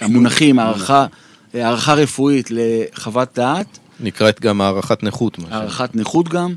המונחים, 0.00 0.58
הערכה, 0.58 1.06
הערכה 1.54 1.94
רפואית 1.94 2.48
לחוות 2.50 3.28
דעת, 3.34 3.78
נקראת 4.00 4.40
גם 4.40 4.60
הערכת 4.60 5.02
נכות. 5.02 5.38
הערכת 5.50 5.94
נכות 5.94 6.28
גם. 6.28 6.54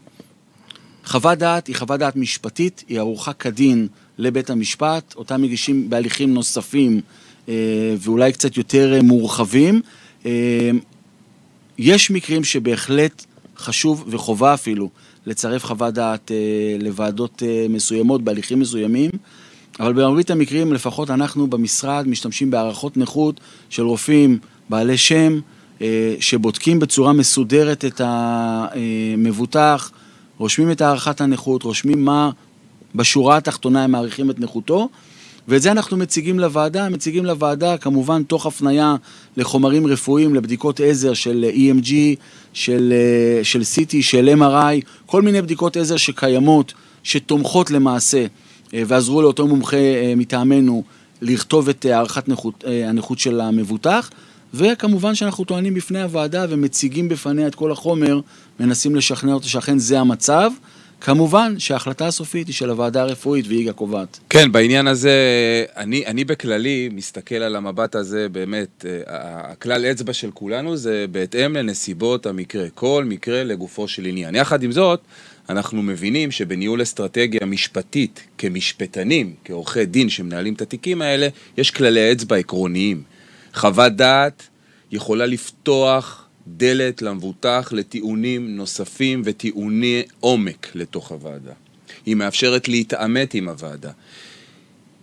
חוות 1.05 1.37
דעת 1.37 1.67
היא 1.67 1.75
חוות 1.75 1.99
דעת 1.99 2.15
משפטית, 2.15 2.83
היא 2.89 2.99
ערוכה 2.99 3.33
כדין 3.33 3.87
לבית 4.17 4.49
המשפט, 4.49 5.13
אותה 5.15 5.37
מגישים 5.37 5.89
בהליכים 5.89 6.33
נוספים 6.33 7.01
אה, 7.49 7.53
ואולי 7.99 8.33
קצת 8.33 8.57
יותר 8.57 8.93
אה, 8.93 9.01
מורחבים. 9.01 9.81
אה, 10.25 10.71
יש 11.77 12.11
מקרים 12.11 12.43
שבהחלט 12.43 13.25
חשוב 13.57 14.05
וחובה 14.07 14.53
אפילו 14.53 14.89
לצרף 15.25 15.65
חוות 15.65 15.93
דעת 15.93 16.31
לוועדות 16.79 17.43
מסוימות, 17.69 18.21
בהליכים 18.21 18.59
מסוימים, 18.59 19.11
אבל 19.79 19.93
במרבית 19.93 20.31
המקרים, 20.31 20.73
לפחות 20.73 21.09
אנחנו 21.09 21.47
במשרד, 21.47 22.07
משתמשים 22.07 22.51
בהערכות 22.51 22.97
נכות 22.97 23.39
של 23.69 23.83
רופאים 23.83 24.39
בעלי 24.69 24.97
שם, 24.97 25.39
אה, 25.81 26.15
שבודקים 26.19 26.79
בצורה 26.79 27.13
מסודרת 27.13 27.85
את 27.85 28.01
המבוטח, 28.03 29.91
רושמים 30.37 30.71
את 30.71 30.81
הערכת 30.81 31.21
הנכות, 31.21 31.63
רושמים 31.63 32.05
מה 32.05 32.29
בשורה 32.95 33.37
התחתונה 33.37 33.83
הם 33.83 33.91
מעריכים 33.91 34.29
את 34.29 34.39
נכותו, 34.39 34.89
ואת 35.47 35.61
זה 35.61 35.71
אנחנו 35.71 35.97
מציגים 35.97 36.39
לוועדה, 36.39 36.89
מציגים 36.89 37.25
לוועדה 37.25 37.77
כמובן 37.77 38.23
תוך 38.23 38.45
הפנייה 38.45 38.95
לחומרים 39.37 39.87
רפואיים, 39.87 40.35
לבדיקות 40.35 40.79
עזר 40.79 41.13
של 41.13 41.45
EMG, 41.53 41.91
של, 42.53 42.93
אה, 42.95 43.43
של 43.43 43.61
CT, 43.61 43.95
של 44.01 44.29
MRI, 44.39 44.85
כל 45.05 45.21
מיני 45.21 45.41
בדיקות 45.41 45.77
עזר 45.77 45.97
שקיימות, 45.97 46.73
שתומכות 47.03 47.71
למעשה, 47.71 48.25
אה, 48.73 48.83
ועזרו 48.87 49.21
לאותו 49.21 49.47
מומחה 49.47 49.77
מטעמנו 50.17 50.83
לכתוב 51.21 51.69
את 51.69 51.85
הערכת 51.85 52.27
נכות, 52.27 52.63
הנכות 52.87 53.19
של 53.19 53.41
המבוטח, 53.41 54.09
וכמובן 54.53 55.15
שאנחנו 55.15 55.43
טוענים 55.43 55.73
בפני 55.73 56.01
הוועדה 56.01 56.45
ומציגים 56.49 57.09
בפניה 57.09 57.47
את 57.47 57.55
כל 57.55 57.71
החומר, 57.71 58.19
מנסים 58.59 58.95
לשכנע 58.95 59.33
אותה 59.33 59.47
שאכן 59.47 59.77
זה 59.77 59.99
המצב. 59.99 60.51
כמובן 61.01 61.55
שההחלטה 61.57 62.07
הסופית 62.07 62.47
היא 62.47 62.55
של 62.55 62.69
הוועדה 62.69 63.01
הרפואית 63.01 63.47
והיא 63.47 63.69
הקובעת. 63.69 64.19
כן, 64.29 64.51
בעניין 64.51 64.87
הזה, 64.87 65.15
אני, 65.77 66.05
אני 66.05 66.23
בכללי 66.23 66.89
מסתכל 66.91 67.35
על 67.35 67.55
המבט 67.55 67.95
הזה, 67.95 68.29
באמת, 68.29 68.85
אה, 68.89 69.01
הכלל 69.51 69.85
אצבע 69.85 70.13
של 70.13 70.31
כולנו 70.31 70.77
זה 70.77 71.05
בהתאם 71.11 71.55
לנסיבות 71.55 72.25
המקרה. 72.25 72.65
כל 72.73 73.03
מקרה 73.07 73.43
לגופו 73.43 73.87
של 73.87 74.05
עניין. 74.05 74.35
יחד 74.35 74.63
עם 74.63 74.71
זאת, 74.71 74.99
אנחנו 75.49 75.83
מבינים 75.83 76.31
שבניהול 76.31 76.81
אסטרטגיה 76.81 77.45
משפטית, 77.45 78.23
כמשפטנים, 78.37 79.33
כעורכי 79.45 79.85
דין 79.85 80.09
שמנהלים 80.09 80.53
את 80.53 80.61
התיקים 80.61 81.01
האלה, 81.01 81.27
יש 81.57 81.71
כללי 81.71 82.11
אצבע 82.11 82.35
עקרוניים. 82.35 83.12
חוות 83.53 83.93
דעת 83.93 84.47
יכולה 84.91 85.25
לפתוח 85.25 86.25
דלת 86.47 87.01
למבוטח 87.01 87.69
לטיעונים 87.71 88.57
נוספים 88.57 89.21
וטיעוני 89.25 90.03
עומק 90.19 90.67
לתוך 90.75 91.11
הוועדה. 91.11 91.51
היא 92.05 92.15
מאפשרת 92.15 92.67
להתעמת 92.67 93.33
עם 93.33 93.49
הוועדה. 93.49 93.91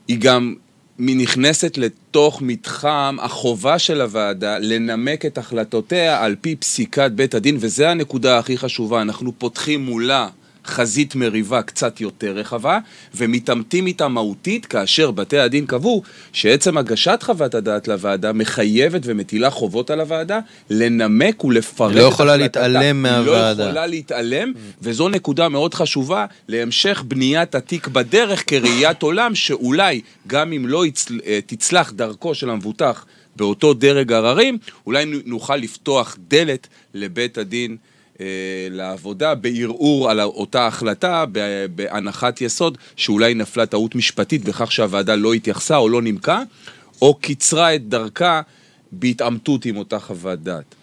היא 0.08 0.18
גם 0.18 0.54
נכנסת 0.98 1.78
לתוך 1.78 2.42
מתחם 2.42 3.16
החובה 3.20 3.78
של 3.78 4.00
הוועדה 4.00 4.58
לנמק 4.58 5.26
את 5.26 5.38
החלטותיה 5.38 6.24
על 6.24 6.36
פי 6.40 6.56
פסיקת 6.56 7.10
בית 7.10 7.34
הדין, 7.34 7.56
וזו 7.60 7.84
הנקודה 7.84 8.38
הכי 8.38 8.58
חשובה. 8.58 9.02
אנחנו 9.02 9.38
פותחים 9.38 9.84
מולה 9.84 10.28
חזית 10.66 11.14
מריבה 11.14 11.62
קצת 11.62 12.00
יותר 12.00 12.32
רחבה, 12.32 12.78
ומתעמתים 13.14 13.86
איתה 13.86 14.08
מהותית, 14.08 14.66
כאשר 14.66 15.10
בתי 15.10 15.38
הדין 15.38 15.66
קבעו 15.66 16.02
שעצם 16.32 16.78
הגשת 16.78 17.18
חוות 17.22 17.54
הדעת 17.54 17.88
לוועדה 17.88 18.32
מחייבת 18.32 19.02
ומטילה 19.04 19.50
חובות 19.50 19.90
על 19.90 20.00
הוועדה 20.00 20.38
לנמק 20.70 21.44
ולפרט 21.44 21.94
לא 21.94 22.08
את 22.08 22.12
יכולה 22.12 22.34
החלטתה. 22.34 22.68
להתעלם 22.68 23.06
היא 23.06 23.12
מהוועדה. 23.12 23.64
לא 23.64 23.68
יכולה 23.68 23.86
להתעלם, 23.86 24.52
וזו 24.82 25.08
נקודה 25.08 25.48
מאוד 25.48 25.74
חשובה 25.74 26.26
להמשך 26.48 27.04
בניית 27.08 27.54
התיק 27.54 27.88
בדרך 27.88 28.44
כראיית 28.46 29.02
עולם, 29.02 29.34
שאולי 29.34 30.00
גם 30.26 30.52
אם 30.52 30.66
לא 30.66 30.86
יצל, 30.86 31.20
אה, 31.26 31.38
תצלח 31.46 31.92
דרכו 31.92 32.34
של 32.34 32.50
המבוטח 32.50 33.04
באותו 33.36 33.74
דרג 33.74 34.12
עררים, 34.12 34.58
אולי 34.86 35.04
נוכל 35.26 35.56
לפתוח 35.56 36.16
דלת 36.28 36.66
לבית 36.94 37.38
הדין 37.38 37.76
לעבודה 38.70 39.34
בערעור 39.34 40.10
על 40.10 40.20
אותה 40.20 40.66
החלטה, 40.66 41.24
בהנחת 41.74 42.40
יסוד 42.40 42.78
שאולי 42.96 43.34
נפלה 43.34 43.66
טעות 43.66 43.94
משפטית 43.94 44.44
בכך 44.44 44.72
שהוועדה 44.72 45.14
לא 45.14 45.34
התייחסה 45.34 45.76
או 45.76 45.88
לא 45.88 46.02
נימקה, 46.02 46.42
או 47.02 47.14
קיצרה 47.14 47.74
את 47.74 47.88
דרכה 47.88 48.40
בהתעמתות 48.92 49.64
עם 49.64 49.76
אותה 49.76 49.98
חוות 49.98 50.38
דעת. 50.38 50.74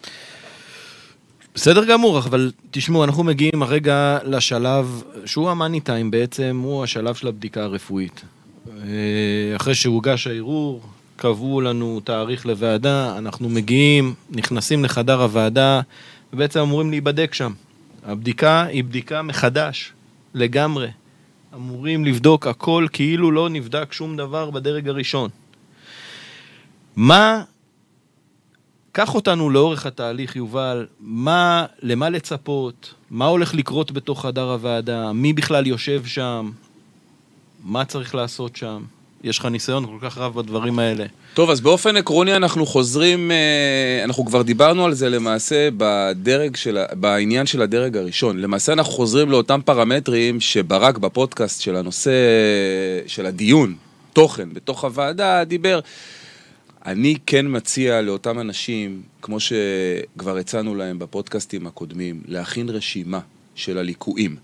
בסדר 1.55 1.85
גמור, 1.85 2.19
אבל 2.19 2.51
תשמעו, 2.71 3.03
אנחנו 3.03 3.23
מגיעים 3.23 3.61
הרגע 3.61 4.17
לשלב 4.23 5.03
שהוא 5.25 5.49
המאני 5.49 5.79
טיים 5.79 6.11
בעצם, 6.11 6.61
הוא 6.63 6.83
השלב 6.83 7.15
של 7.15 7.27
הבדיקה 7.27 7.63
הרפואית. 7.63 8.21
אה, 8.67 9.55
אחרי 9.55 9.75
שהוגש 9.75 10.27
הערעור, 10.27 10.81
קבעו 11.15 11.61
לנו 11.61 11.99
תאריך 12.03 12.45
לוועדה, 12.45 13.17
אנחנו 13.17 13.49
מגיעים, 13.49 14.13
נכנסים 14.29 14.85
לחדר 14.85 15.21
הוועדה, 15.21 15.81
ובעצם 16.33 16.59
אמורים 16.59 16.89
להיבדק 16.89 17.33
שם. 17.33 17.53
הבדיקה 18.03 18.63
היא 18.63 18.83
בדיקה 18.83 19.21
מחדש, 19.21 19.93
לגמרי. 20.33 20.87
אמורים 21.53 22.05
לבדוק 22.05 22.47
הכל 22.47 22.87
כאילו 22.93 23.31
לא 23.31 23.49
נבדק 23.49 23.93
שום 23.93 24.17
דבר 24.17 24.51
בדרג 24.51 24.89
הראשון. 24.89 25.29
מה 26.95 27.43
קח 28.91 29.15
אותנו 29.15 29.49
לאורך 29.49 29.85
התהליך, 29.85 30.35
יובל, 30.35 30.87
מה, 30.99 31.65
למה 31.81 32.09
לצפות, 32.09 32.93
מה 33.11 33.25
הולך 33.25 33.55
לקרות 33.55 33.91
בתוך 33.91 34.25
חדר 34.25 34.51
הוועדה, 34.51 35.13
מי 35.13 35.33
בכלל 35.33 35.67
יושב 35.67 36.05
שם, 36.05 36.51
מה 37.63 37.85
צריך 37.85 38.15
לעשות 38.15 38.55
שם. 38.55 38.83
יש 39.27 39.39
לך 39.39 39.45
ניסיון 39.45 39.85
כל 39.85 39.97
כך 40.01 40.17
רב 40.17 40.35
בדברים 40.35 40.79
האלה. 40.79 41.05
טוב, 41.33 41.49
אז 41.49 41.61
באופן 41.61 41.97
עקרוני 41.97 42.35
אנחנו 42.35 42.65
חוזרים, 42.65 43.31
אה, 43.31 44.03
אנחנו 44.03 44.25
כבר 44.25 44.41
דיברנו 44.41 44.85
על 44.85 44.93
זה 44.93 45.09
למעשה 45.09 45.69
בדרג 45.77 46.55
של, 46.55 46.77
בעניין 46.93 47.45
של 47.45 47.61
הדרג 47.61 47.97
הראשון. 47.97 48.37
למעשה 48.37 48.73
אנחנו 48.73 48.93
חוזרים 48.93 49.31
לאותם 49.31 49.59
פרמטרים 49.65 50.39
שברק 50.39 50.97
בפודקאסט 50.97 51.61
של 51.61 51.75
הנושא, 51.75 52.11
של 53.07 53.25
הדיון, 53.25 53.75
תוכן, 54.13 54.53
בתוך 54.53 54.83
הוועדה, 54.83 55.43
דיבר. 55.43 55.79
אני 56.85 57.15
כן 57.25 57.45
מציע 57.49 58.01
לאותם 58.01 58.39
אנשים, 58.39 59.01
כמו 59.21 59.37
שכבר 59.39 60.37
הצענו 60.37 60.75
להם 60.75 60.99
בפודקאסטים 60.99 61.67
הקודמים, 61.67 62.21
להכין 62.27 62.69
רשימה 62.69 63.19
של 63.55 63.77
הליקויים. 63.77 64.35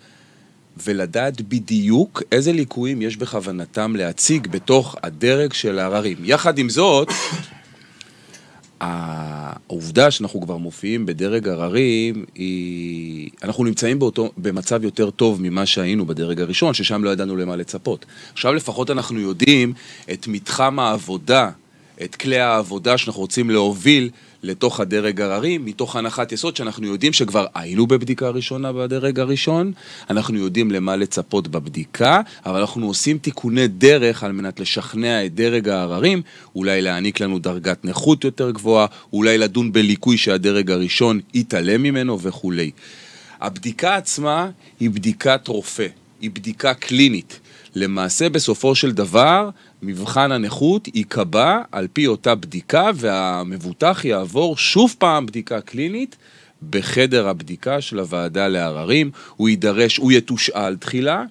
ולדעת 0.77 1.41
בדיוק 1.41 2.23
איזה 2.31 2.51
ליקויים 2.51 3.01
יש 3.01 3.17
בכוונתם 3.17 3.95
להציג 3.95 4.47
בתוך 4.47 4.95
הדרג 5.03 5.53
של 5.53 5.79
העררים. 5.79 6.17
יחד 6.23 6.57
עם 6.57 6.69
זאת, 6.69 7.07
העובדה 8.79 10.11
שאנחנו 10.11 10.41
כבר 10.41 10.57
מופיעים 10.57 11.05
בדרג 11.05 11.47
עררים 11.47 12.25
היא... 12.35 13.29
אנחנו 13.43 13.63
נמצאים 13.63 13.99
באותו, 13.99 14.31
במצב 14.37 14.83
יותר 14.83 15.09
טוב 15.09 15.41
ממה 15.41 15.65
שהיינו 15.65 16.05
בדרג 16.05 16.41
הראשון, 16.41 16.73
ששם 16.73 17.03
לא 17.03 17.09
ידענו 17.09 17.35
למה 17.35 17.55
לצפות. 17.55 18.05
עכשיו 18.33 18.53
לפחות 18.53 18.91
אנחנו 18.91 19.19
יודעים 19.19 19.73
את 20.13 20.27
מתחם 20.27 20.79
העבודה, 20.79 21.49
את 22.03 22.15
כלי 22.15 22.39
העבודה 22.39 22.97
שאנחנו 22.97 23.21
רוצים 23.21 23.49
להוביל 23.49 24.09
לתוך 24.43 24.79
הדרג 24.79 25.21
הררים, 25.21 25.65
מתוך 25.65 25.95
הנחת 25.95 26.31
יסוד 26.31 26.55
שאנחנו 26.55 26.87
יודעים 26.87 27.13
שכבר 27.13 27.45
היינו 27.55 27.87
בבדיקה 27.87 28.29
ראשונה 28.29 28.73
בדרג 28.73 29.19
הראשון, 29.19 29.71
אנחנו 30.09 30.37
יודעים 30.37 30.71
למה 30.71 30.95
לצפות 30.95 31.47
בבדיקה, 31.47 32.21
אבל 32.45 32.59
אנחנו 32.59 32.87
עושים 32.87 33.17
תיקוני 33.17 33.67
דרך 33.67 34.23
על 34.23 34.31
מנת 34.31 34.59
לשכנע 34.59 35.25
את 35.25 35.35
דרג 35.35 35.69
העררים, 35.69 36.21
אולי 36.55 36.81
להעניק 36.81 37.19
לנו 37.19 37.39
דרגת 37.39 37.85
נכות 37.85 38.23
יותר 38.23 38.51
גבוהה, 38.51 38.85
אולי 39.13 39.37
לדון 39.37 39.71
בליקוי 39.71 40.17
שהדרג 40.17 40.71
הראשון 40.71 41.19
יתעלם 41.33 41.83
ממנו 41.83 42.19
וכולי. 42.21 42.71
הבדיקה 43.41 43.95
עצמה 43.95 44.49
היא 44.79 44.89
בדיקת 44.89 45.47
רופא, 45.47 45.87
היא 46.21 46.31
בדיקה 46.31 46.73
קלינית. 46.73 47.39
למעשה 47.75 48.29
בסופו 48.29 48.75
של 48.75 48.91
דבר 48.91 49.49
מבחן 49.83 50.31
הנכות 50.31 50.87
ייקבע 50.93 51.61
על 51.71 51.87
פי 51.93 52.07
אותה 52.07 52.35
בדיקה 52.35 52.89
והמבוטח 52.95 54.01
יעבור 54.05 54.57
שוב 54.57 54.95
פעם 54.99 55.25
בדיקה 55.25 55.61
קלינית 55.61 56.15
בחדר 56.69 57.27
הבדיקה 57.27 57.81
של 57.81 57.99
הוועדה 57.99 58.47
לעררים, 58.47 59.11
הוא 59.35 59.49
יידרש, 59.49 59.97
הוא 59.97 60.11
יתושאל 60.11 60.75
תחילה, 60.75 61.23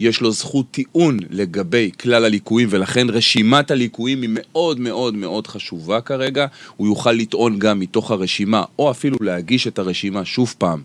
יש 0.00 0.20
לו 0.20 0.32
זכות 0.32 0.66
טיעון 0.70 1.18
לגבי 1.30 1.90
כלל 2.00 2.24
הליקויים 2.24 2.68
ולכן 2.70 3.10
רשימת 3.10 3.70
הליקויים 3.70 4.22
היא 4.22 4.30
מאוד 4.32 4.80
מאוד 4.80 5.14
מאוד 5.14 5.46
חשובה 5.46 6.00
כרגע, 6.00 6.46
הוא 6.76 6.86
יוכל 6.86 7.12
לטעון 7.12 7.58
גם 7.58 7.80
מתוך 7.80 8.10
הרשימה 8.10 8.64
או 8.78 8.90
אפילו 8.90 9.16
להגיש 9.20 9.66
את 9.66 9.78
הרשימה 9.78 10.24
שוב 10.24 10.54
פעם 10.58 10.82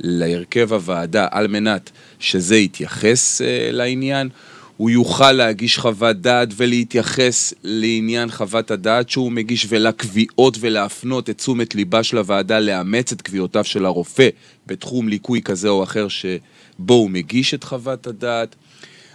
להרכב 0.00 0.72
הוועדה 0.72 1.26
על 1.30 1.48
מנת 1.48 1.90
שזה 2.18 2.56
יתייחס 2.56 3.40
uh, 3.40 3.44
לעניין. 3.72 4.28
הוא 4.82 4.90
יוכל 4.90 5.32
להגיש 5.32 5.78
חוות 5.78 6.16
דעת 6.16 6.48
ולהתייחס 6.56 7.54
לעניין 7.62 8.30
חוות 8.30 8.70
הדעת 8.70 9.10
שהוא 9.10 9.32
מגיש 9.32 9.66
ולקביעות 9.68 10.56
ולהפנות 10.60 11.30
את 11.30 11.38
תשומת 11.38 11.74
ליבה 11.74 12.02
של 12.02 12.18
הוועדה 12.18 12.60
לאמץ 12.60 13.12
את 13.12 13.22
קביעותיו 13.22 13.64
של 13.64 13.84
הרופא 13.84 14.28
בתחום 14.66 15.08
ליקוי 15.08 15.42
כזה 15.42 15.68
או 15.68 15.82
אחר 15.82 16.08
שבו 16.08 16.94
הוא 16.94 17.10
מגיש 17.10 17.54
את 17.54 17.64
חוות 17.64 18.06
הדעת, 18.06 18.56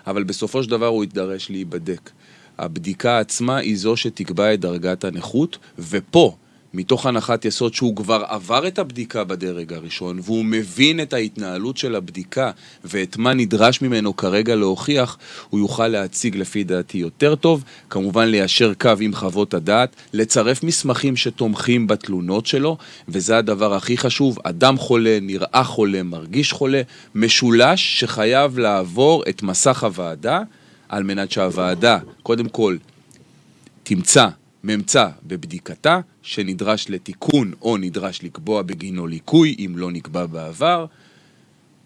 אבל 0.07 0.23
בסופו 0.23 0.63
של 0.63 0.69
דבר 0.69 0.87
הוא 0.87 1.03
יידרש 1.03 1.49
להיבדק. 1.49 2.09
הבדיקה 2.57 3.19
עצמה 3.19 3.57
היא 3.57 3.77
זו 3.77 3.97
שתקבע 3.97 4.53
את 4.53 4.59
דרגת 4.59 5.03
הנכות, 5.03 5.57
ופה 5.79 6.35
מתוך 6.73 7.05
הנחת 7.05 7.45
יסוד 7.45 7.73
שהוא 7.73 7.95
כבר 7.95 8.23
עבר 8.27 8.67
את 8.67 8.79
הבדיקה 8.79 9.23
בדרג 9.23 9.73
הראשון 9.73 10.19
והוא 10.23 10.45
מבין 10.45 11.01
את 11.01 11.13
ההתנהלות 11.13 11.77
של 11.77 11.95
הבדיקה 11.95 12.51
ואת 12.83 13.17
מה 13.17 13.33
נדרש 13.33 13.81
ממנו 13.81 14.15
כרגע 14.15 14.55
להוכיח, 14.55 15.17
הוא 15.49 15.59
יוכל 15.59 15.87
להציג 15.87 16.35
לפי 16.37 16.63
דעתי 16.63 16.97
יותר 16.97 17.35
טוב, 17.35 17.63
כמובן 17.89 18.27
ליישר 18.27 18.73
קו 18.73 18.91
עם 18.99 19.15
חוות 19.15 19.53
הדעת, 19.53 19.95
לצרף 20.13 20.63
מסמכים 20.63 21.15
שתומכים 21.15 21.87
בתלונות 21.87 22.45
שלו, 22.45 22.77
וזה 23.07 23.37
הדבר 23.37 23.73
הכי 23.73 23.97
חשוב, 23.97 24.37
אדם 24.43 24.77
חולה, 24.77 25.17
נראה 25.21 25.63
חולה, 25.63 26.03
מרגיש 26.03 26.51
חולה, 26.51 26.81
משולש 27.15 27.99
שחייב 27.99 28.59
לעבור 28.59 29.23
את 29.29 29.43
מסך 29.43 29.83
הוועדה 29.83 30.41
על 30.89 31.03
מנת 31.03 31.31
שהוועדה, 31.31 31.97
קודם 32.23 32.49
כל, 32.49 32.77
תמצא 33.83 34.27
ממצא 34.67 35.07
בבדיקתה 35.27 35.99
שנדרש 36.21 36.89
לתיקון 36.89 37.51
או 37.61 37.77
נדרש 37.77 38.23
לקבוע 38.23 38.61
בגינו 38.61 39.07
ליקוי 39.07 39.55
אם 39.59 39.73
לא 39.75 39.91
נקבע 39.91 40.25
בעבר, 40.25 40.85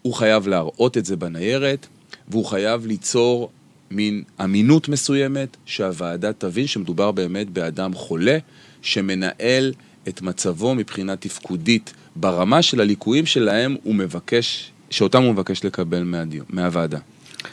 הוא 0.02 0.14
חייב 0.14 0.48
להראות 0.48 0.98
את 0.98 1.04
זה 1.04 1.16
בניירת 1.16 1.86
והוא 2.28 2.46
חייב 2.46 2.86
ליצור 2.86 3.50
מין 3.90 4.22
אמינות 4.44 4.88
מסוימת 4.88 5.56
שהוועדה 5.66 6.32
תבין 6.32 6.66
שמדובר 6.66 7.10
באמת 7.10 7.50
באדם 7.50 7.94
חולה 7.94 8.38
שמנהל 8.82 9.72
את 10.08 10.22
מצבו 10.22 10.74
מבחינה 10.74 11.16
תפקודית. 11.16 11.92
ברמה 12.16 12.62
של 12.62 12.80
הליקויים 12.80 13.26
שלהם 13.26 13.76
הוא 13.82 13.94
מבקש, 13.94 14.70
שאותם 14.90 15.22
הוא 15.22 15.32
מבקש 15.32 15.64
לקבל 15.64 16.02
מהדיו, 16.02 16.42
מהוועדה. 16.48 16.98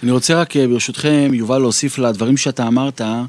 אני 0.03 0.11
רוצה 0.11 0.41
רק 0.41 0.57
ברשותכם, 0.57 1.31
יובל, 1.33 1.57
להוסיף 1.57 1.97
לדברים 1.97 2.37
שאתה 2.37 2.67
אמרת, 2.67 3.01
אה, 3.01 3.25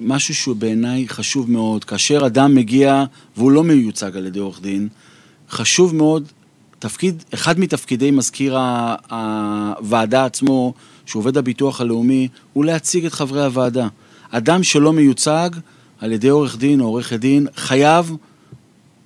משהו 0.00 0.34
שהוא 0.34 0.56
בעיניי 0.56 1.08
חשוב 1.08 1.50
מאוד. 1.50 1.84
כאשר 1.84 2.26
אדם 2.26 2.54
מגיע 2.54 3.04
והוא 3.36 3.50
לא 3.50 3.64
מיוצג 3.64 4.16
על 4.16 4.26
ידי 4.26 4.38
עורך 4.38 4.62
דין, 4.62 4.88
חשוב 5.50 5.94
מאוד, 5.94 6.28
תפקיד, 6.78 7.24
אחד 7.34 7.58
מתפקידי 7.58 8.10
מזכיר 8.10 8.58
הוועדה 9.10 10.24
עצמו, 10.24 10.74
שהוא 11.06 11.20
עובד 11.20 11.36
הביטוח 11.36 11.80
הלאומי, 11.80 12.28
הוא 12.52 12.64
להציג 12.64 13.06
את 13.06 13.12
חברי 13.12 13.44
הוועדה. 13.44 13.88
אדם 14.30 14.62
שלא 14.62 14.92
מיוצג 14.92 15.50
על 15.98 16.12
ידי 16.12 16.28
עורך 16.28 16.56
דין 16.56 16.80
או 16.80 16.86
עורכת 16.86 17.18
דין, 17.20 17.46
חייב 17.56 18.16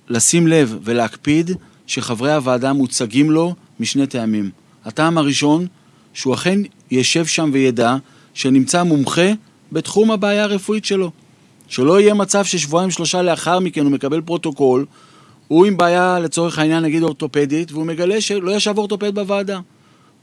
לשים 0.09 0.47
לב 0.47 0.77
ולהקפיד 0.83 1.51
שחברי 1.87 2.33
הוועדה 2.33 2.73
מוצגים 2.73 3.31
לו 3.31 3.55
משני 3.79 4.07
טעמים. 4.07 4.49
הטעם 4.85 5.17
הראשון, 5.17 5.67
שהוא 6.13 6.33
אכן 6.33 6.59
ישב 6.91 7.25
שם 7.25 7.49
וידע 7.53 7.95
שנמצא 8.33 8.83
מומחה 8.83 9.31
בתחום 9.75 10.11
הבעיה 10.11 10.43
הרפואית 10.43 10.85
שלו. 10.85 11.11
שלא 11.67 12.01
יהיה 12.01 12.13
מצב 12.13 12.45
ששבועיים 12.45 12.91
שלושה 12.91 13.21
לאחר 13.21 13.59
מכן 13.59 13.83
הוא 13.83 13.91
מקבל 13.91 14.21
פרוטוקול, 14.21 14.85
הוא 15.47 15.65
עם 15.65 15.77
בעיה 15.77 16.19
לצורך 16.19 16.59
העניין 16.59 16.83
נגיד 16.83 17.03
אורתופדית, 17.03 17.71
והוא 17.71 17.85
מגלה 17.85 18.21
שלא 18.21 18.51
ישב 18.51 18.77
אורתופד 18.77 19.15
בוועדה. 19.15 19.59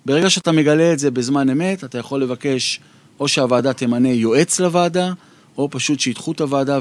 ברגע 0.06 0.30
שאתה 0.30 0.52
מגלה 0.52 0.92
את 0.92 0.98
זה 0.98 1.10
בזמן 1.10 1.50
אמת, 1.50 1.84
אתה 1.84 1.98
יכול 1.98 2.22
לבקש 2.22 2.80
או 3.20 3.28
שהוועדה 3.28 3.72
תמנה 3.72 4.08
יועץ 4.08 4.60
לוועדה, 4.60 5.12
או 5.58 5.70
פשוט 5.70 6.00
שידחו 6.00 6.32
את 6.32 6.40
הוועדה 6.40 6.78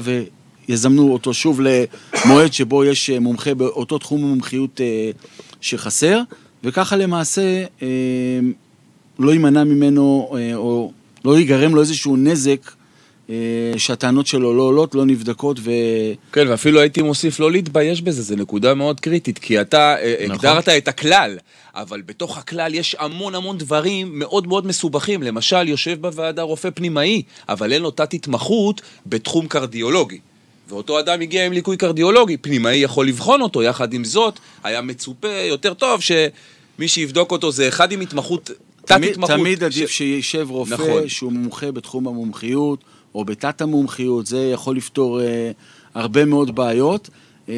ויזמנו 0.68 1.12
אותו 1.12 1.34
שוב 1.34 1.60
למועד 1.60 2.52
שבו 2.52 2.84
יש 2.84 3.10
מומחה 3.10 3.54
באותו 3.54 3.98
תחום 3.98 4.20
מומחיות 4.20 4.80
אה, 4.80 5.10
שחסר, 5.60 6.20
וככה 6.64 6.96
למעשה 6.96 7.64
אה, 7.82 7.88
לא 9.18 9.32
יימנע 9.32 9.64
ממנו, 9.64 10.32
אה, 10.36 10.54
או 10.54 10.92
לא 11.24 11.38
ייגרם 11.38 11.74
לו 11.74 11.80
איזשהו 11.80 12.16
נזק 12.16 12.70
אה, 13.30 13.34
שהטענות 13.76 14.26
שלו 14.26 14.56
לא 14.56 14.62
עולות, 14.62 14.94
לא 14.94 15.04
נבדקות 15.04 15.58
ו... 15.60 15.70
כן, 16.32 16.48
ואפילו 16.48 16.80
הייתי 16.80 17.02
מוסיף 17.02 17.40
לא 17.40 17.52
להתבייש 17.52 18.02
בזה, 18.02 18.22
זו 18.22 18.36
נקודה 18.36 18.74
מאוד 18.74 19.00
קריטית, 19.00 19.38
כי 19.38 19.60
אתה 19.60 19.96
אה, 20.02 20.14
נכון. 20.24 20.34
הגדרת 20.34 20.68
את 20.68 20.88
הכלל, 20.88 21.38
אבל 21.74 22.02
בתוך 22.06 22.38
הכלל 22.38 22.74
יש 22.74 22.96
המון 22.98 23.34
המון 23.34 23.58
דברים 23.58 24.18
מאוד 24.18 24.46
מאוד 24.46 24.66
מסובכים. 24.66 25.22
למשל, 25.22 25.68
יושב 25.68 26.00
בוועדה 26.00 26.42
רופא 26.42 26.68
פנימאי, 26.74 27.22
אבל 27.48 27.72
אין 27.72 27.82
לו 27.82 27.90
תת-התמחות 27.90 28.80
בתחום 29.06 29.46
קרדיולוגי. 29.46 30.18
ואותו 30.68 31.00
אדם 31.00 31.20
הגיע 31.20 31.46
עם 31.46 31.52
ליקוי 31.52 31.76
קרדיולוגי, 31.76 32.36
פנימאי 32.36 32.76
יכול 32.76 33.08
לבחון 33.08 33.42
אותו, 33.42 33.62
יחד 33.62 33.92
עם 33.92 34.04
זאת, 34.04 34.38
היה 34.64 34.80
מצופה 34.80 35.28
יותר 35.28 35.74
טוב 35.74 36.00
שמי 36.00 36.88
שיבדוק 36.88 37.30
אותו 37.30 37.52
זה 37.52 37.68
אחד 37.68 37.92
עם 37.92 38.00
התמחות 38.00 38.50
תמיד, 38.84 39.26
תמיד 39.26 39.64
עדיף 39.64 39.90
ש... 39.90 39.98
שישב 39.98 40.46
רופא 40.50 40.74
נכון. 40.74 41.08
שהוא 41.08 41.32
מומחה 41.32 41.72
בתחום 41.72 42.08
המומחיות, 42.08 42.84
או 43.14 43.24
בתת 43.24 43.60
המומחיות, 43.60 44.26
זה 44.26 44.50
יכול 44.54 44.76
לפתור 44.76 45.20
אה, 45.20 45.50
הרבה 45.94 46.24
מאוד 46.24 46.54
בעיות. 46.54 47.10
אה, 47.48 47.54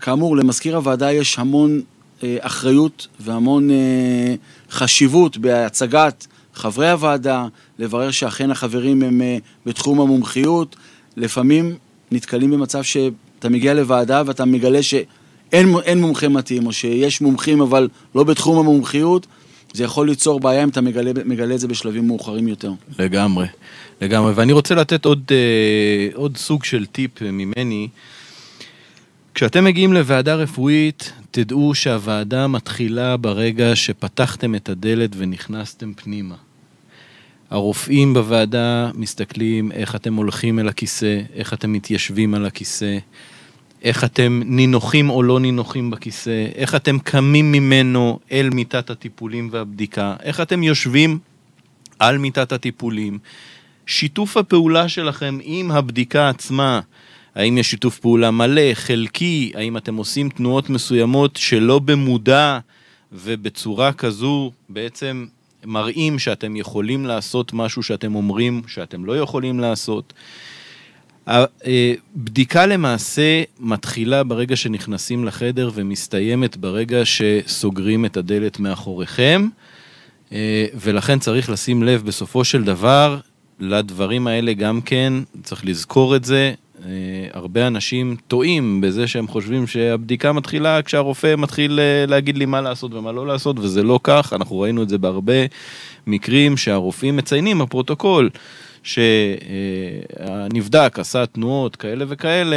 כאמור, 0.00 0.36
למזכיר 0.36 0.76
הוועדה 0.76 1.12
יש 1.12 1.38
המון 1.38 1.80
אה, 2.22 2.36
אחריות 2.40 3.06
והמון 3.20 3.70
אה, 3.70 4.34
חשיבות 4.70 5.36
בהצגת 5.36 6.26
חברי 6.54 6.90
הוועדה, 6.90 7.46
לברר 7.78 8.10
שאכן 8.10 8.50
החברים 8.50 9.02
הם 9.02 9.22
אה, 9.22 9.38
בתחום 9.66 10.00
המומחיות. 10.00 10.76
לפעמים 11.16 11.74
נתקלים 12.12 12.50
במצב 12.50 12.82
ש... 12.82 12.96
אתה 13.38 13.48
מגיע 13.48 13.74
לוועדה 13.74 14.22
ואתה 14.26 14.44
מגלה 14.44 14.82
שאין 14.82 15.74
אין 15.84 16.00
מומחה 16.00 16.28
מתאים, 16.28 16.66
או 16.66 16.72
שיש 16.72 17.20
מומחים 17.20 17.60
אבל 17.60 17.88
לא 18.14 18.24
בתחום 18.24 18.58
המומחיות, 18.58 19.26
זה 19.72 19.84
יכול 19.84 20.08
ליצור 20.08 20.40
בעיה 20.40 20.62
אם 20.62 20.68
אתה 20.68 20.80
מגלה, 20.80 21.10
מגלה 21.24 21.54
את 21.54 21.60
זה 21.60 21.68
בשלבים 21.68 22.06
מאוחרים 22.06 22.48
יותר. 22.48 22.72
לגמרי, 22.98 23.46
לגמרי. 24.00 24.32
ואני 24.32 24.52
רוצה 24.52 24.74
לתת 24.74 25.04
עוד, 25.04 25.22
אה, 25.30 26.08
עוד 26.14 26.36
סוג 26.36 26.64
של 26.64 26.86
טיפ 26.86 27.22
ממני. 27.22 27.88
כשאתם 29.34 29.64
מגיעים 29.64 29.92
לוועדה 29.92 30.34
רפואית, 30.34 31.12
תדעו 31.30 31.74
שהוועדה 31.74 32.46
מתחילה 32.46 33.16
ברגע 33.16 33.76
שפתחתם 33.76 34.54
את 34.54 34.68
הדלת 34.68 35.10
ונכנסתם 35.16 35.92
פנימה. 35.94 36.34
הרופאים 37.50 38.14
בוועדה 38.14 38.90
מסתכלים 38.94 39.72
איך 39.72 39.94
אתם 39.94 40.14
הולכים 40.14 40.58
אל 40.58 40.68
הכיסא, 40.68 41.20
איך 41.34 41.54
אתם 41.54 41.72
מתיישבים 41.72 42.34
על 42.34 42.46
הכיסא, 42.46 42.98
איך 43.82 44.04
אתם 44.04 44.42
נינוחים 44.44 45.10
או 45.10 45.22
לא 45.22 45.40
נינוחים 45.40 45.90
בכיסא, 45.90 46.46
איך 46.54 46.74
אתם 46.74 46.98
קמים 46.98 47.52
ממנו 47.52 48.18
אל 48.32 48.50
מיטת 48.50 48.90
הטיפולים 48.90 49.48
והבדיקה, 49.52 50.16
איך 50.22 50.40
אתם 50.40 50.62
יושבים 50.62 51.18
על 51.98 52.18
מיטת 52.18 52.52
הטיפולים. 52.52 53.18
שיתוף 53.86 54.36
הפעולה 54.36 54.88
שלכם 54.88 55.38
עם 55.42 55.70
הבדיקה 55.70 56.28
עצמה, 56.28 56.80
האם 57.34 57.58
יש 57.58 57.70
שיתוף 57.70 57.98
פעולה 57.98 58.30
מלא, 58.30 58.74
חלקי, 58.74 59.52
האם 59.54 59.76
אתם 59.76 59.96
עושים 59.96 60.28
תנועות 60.28 60.70
מסוימות 60.70 61.36
שלא 61.36 61.78
במודע 61.78 62.58
ובצורה 63.12 63.92
כזו 63.92 64.52
בעצם 64.68 65.26
מראים 65.64 66.18
שאתם 66.18 66.56
יכולים 66.56 67.06
לעשות 67.06 67.52
משהו 67.52 67.82
שאתם 67.82 68.14
אומרים 68.14 68.62
שאתם 68.66 69.04
לא 69.04 69.18
יכולים 69.18 69.60
לעשות. 69.60 70.12
הבדיקה 71.26 72.66
למעשה 72.66 73.42
מתחילה 73.60 74.24
ברגע 74.24 74.56
שנכנסים 74.56 75.24
לחדר 75.24 75.70
ומסתיימת 75.74 76.56
ברגע 76.56 77.00
שסוגרים 77.04 78.04
את 78.04 78.16
הדלת 78.16 78.60
מאחוריכם, 78.60 79.48
ולכן 80.74 81.18
צריך 81.18 81.50
לשים 81.50 81.82
לב 81.82 82.02
בסופו 82.06 82.44
של 82.44 82.64
דבר 82.64 83.18
לדברים 83.60 84.26
האלה 84.26 84.52
גם 84.52 84.80
כן, 84.80 85.12
צריך 85.42 85.66
לזכור 85.66 86.16
את 86.16 86.24
זה. 86.24 86.52
הרבה 87.32 87.66
אנשים 87.66 88.16
טועים 88.28 88.80
בזה 88.80 89.06
שהם 89.06 89.28
חושבים 89.28 89.66
שהבדיקה 89.66 90.32
מתחילה 90.32 90.82
כשהרופא 90.82 91.34
מתחיל 91.38 91.80
להגיד 92.08 92.38
לי 92.38 92.46
מה 92.46 92.60
לעשות 92.60 92.94
ומה 92.94 93.12
לא 93.12 93.26
לעשות, 93.26 93.58
וזה 93.58 93.82
לא 93.82 94.00
כך, 94.02 94.32
אנחנו 94.32 94.60
ראינו 94.60 94.82
את 94.82 94.88
זה 94.88 94.98
בהרבה 94.98 95.34
מקרים 96.06 96.56
שהרופאים 96.56 97.16
מציינים 97.16 97.58
בפרוטוקול. 97.58 98.30
שהנבדק 98.82 100.98
עשה 100.98 101.26
תנועות 101.26 101.76
כאלה 101.76 102.04
וכאלה 102.08 102.56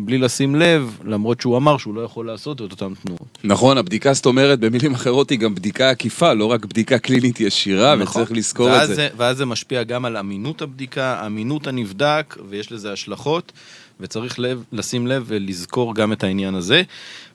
בלי 0.00 0.18
לשים 0.18 0.54
לב, 0.54 0.98
למרות 1.04 1.40
שהוא 1.40 1.56
אמר 1.56 1.78
שהוא 1.78 1.94
לא 1.94 2.00
יכול 2.00 2.26
לעשות 2.26 2.56
את 2.56 2.72
אותן 2.72 2.92
תנועות. 3.04 3.38
נכון, 3.44 3.78
הבדיקה 3.78 4.12
זאת 4.12 4.26
אומרת, 4.26 4.60
במילים 4.60 4.94
אחרות, 4.94 5.30
היא 5.30 5.38
גם 5.38 5.54
בדיקה 5.54 5.90
עקיפה, 5.90 6.32
לא 6.32 6.44
רק 6.44 6.64
בדיקה 6.64 6.98
קלינית 6.98 7.40
ישירה, 7.40 7.96
נכון. 7.96 8.22
וצריך 8.22 8.38
לזכור 8.38 8.82
את 8.82 8.88
זה. 8.88 9.08
ואז 9.16 9.36
זה 9.36 9.46
משפיע 9.46 9.82
גם 9.82 10.04
על 10.04 10.16
אמינות 10.16 10.62
הבדיקה, 10.62 11.26
אמינות 11.26 11.66
הנבדק, 11.66 12.36
ויש 12.48 12.72
לזה 12.72 12.92
השלכות, 12.92 13.52
וצריך 14.00 14.38
לב, 14.38 14.64
לשים 14.72 15.06
לב 15.06 15.24
ולזכור 15.26 15.94
גם 15.94 16.12
את 16.12 16.24
העניין 16.24 16.54
הזה. 16.54 16.82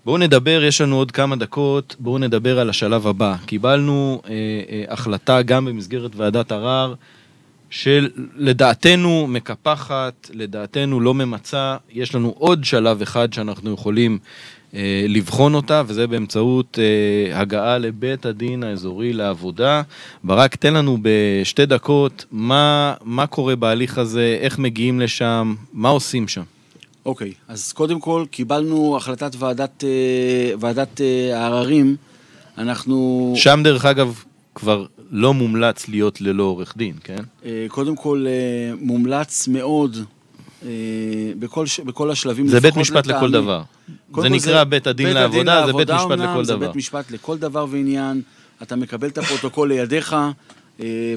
בואו 0.06 0.18
נדבר, 0.18 0.64
יש 0.64 0.82
לנו 0.82 0.96
עוד 0.96 1.12
כמה 1.12 1.36
דקות, 1.36 1.96
בואו 2.00 2.18
נדבר 2.18 2.60
על 2.60 2.70
השלב 2.70 3.08
הבא. 3.08 3.36
קיבלנו 3.46 4.22
אה, 4.26 4.32
אה, 4.32 4.94
החלטה 4.94 5.42
גם 5.42 5.66
במסגרת 5.66 6.12
ועדת 6.16 6.52
ערר, 6.52 6.94
שלדעתנו 7.76 9.28
מקפחת, 9.28 10.30
לדעתנו 10.34 11.00
לא 11.00 11.14
ממצה, 11.14 11.78
יש 11.92 12.16
לנו 12.16 12.34
עוד 12.38 12.64
שלב 12.64 13.02
אחד 13.02 13.34
שאנחנו 13.34 13.74
יכולים 13.74 14.20
אה, 14.74 15.06
לבחון 15.10 15.54
אותה, 15.54 15.84
וזה 15.88 16.08
באמצעות 16.08 16.80
אה, 16.80 17.40
הגעה 17.40 17.78
לבית 17.78 18.26
הדין 18.26 18.64
האזורי 18.64 19.14
לעבודה. 19.14 19.82
ברק, 20.24 20.56
תן 20.56 20.74
לנו 20.74 20.98
בשתי 21.02 21.66
דקות 21.66 22.26
מה, 22.32 22.94
מה 23.04 23.28
קורה 23.28 23.56
בהליך 23.56 23.98
הזה, 23.98 24.38
איך 24.42 24.60
מגיעים 24.60 25.00
לשם, 25.00 25.56
מה 25.74 25.90
עושים 25.90 26.28
שם. 26.28 26.44
אוקיי, 27.06 27.30
okay, 27.30 27.34
אז 27.54 27.72
קודם 27.74 28.00
כל 28.00 28.26
קיבלנו 28.32 28.98
החלטת 28.98 29.32
ועדת, 29.40 29.84
אה, 29.84 30.54
ועדת 30.60 31.02
אה, 31.02 31.40
העררים, 31.40 31.96
אנחנו... 32.58 33.34
שם 33.38 33.60
דרך 33.64 33.86
אגב 33.86 34.24
כבר 34.56 34.86
לא 35.12 35.34
מומלץ 35.34 35.88
להיות 35.88 36.22
ללא 36.22 36.44
עורך 36.44 36.78
דין, 36.78 36.94
כן? 37.04 37.24
אה, 37.46 37.66
קודם 37.68 37.96
כל, 37.96 38.26
אה, 38.28 38.76
מומלץ 38.82 39.48
מאוד 39.48 39.98
אה, 40.66 40.70
בכל, 41.40 41.66
בכל 41.86 42.12
השלבים. 42.12 42.48
זה 42.48 42.60
בית 42.60 42.78
משפט 42.78 43.08
לכל 43.08 43.32
דבר. 43.32 43.62
זה 44.22 44.30
נקרא 44.30 44.40
זה 44.40 44.64
בית 44.64 44.88
הדין 44.88 45.06
בית 45.06 45.16
לעבודה, 45.16 45.64
הדין 45.64 45.74
זה 45.74 45.78
בית 45.78 45.90
משפט 45.90 46.20
לכל 46.20 46.46
דבר. 46.46 46.60
זה 46.60 46.68
בית 46.68 46.76
משפט 46.76 47.12
לכל 47.12 47.38
דבר 47.38 47.66
ועניין. 47.70 48.22
אתה 48.62 48.76
מקבל 48.76 49.08
את 49.08 49.18
הפרוטוקול 49.18 49.68
לידיך, 49.68 50.16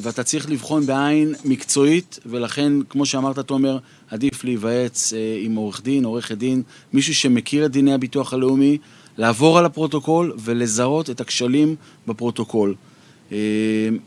ואתה 0.02 0.22
צריך 0.22 0.50
לבחון 0.50 0.86
בעין 0.86 1.34
מקצועית, 1.44 2.18
ולכן, 2.26 2.72
כמו 2.88 3.06
שאמרת, 3.06 3.38
תומר, 3.38 3.78
עדיף 4.10 4.44
להיוועץ 4.44 5.12
עם 5.42 5.54
עורך 5.54 5.82
דין, 5.82 6.04
עורכת 6.04 6.38
דין, 6.38 6.62
מישהו 6.92 7.14
שמכיר 7.14 7.66
את 7.66 7.70
דיני 7.70 7.92
הביטוח 7.92 8.32
הלאומי, 8.32 8.78
לעבור 9.18 9.58
על 9.58 9.64
הפרוטוקול 9.64 10.32
ולזהות 10.38 11.10
את 11.10 11.20
הכשלים 11.20 11.76
בפרוטוקול. 12.06 12.74
אה, 13.32 13.38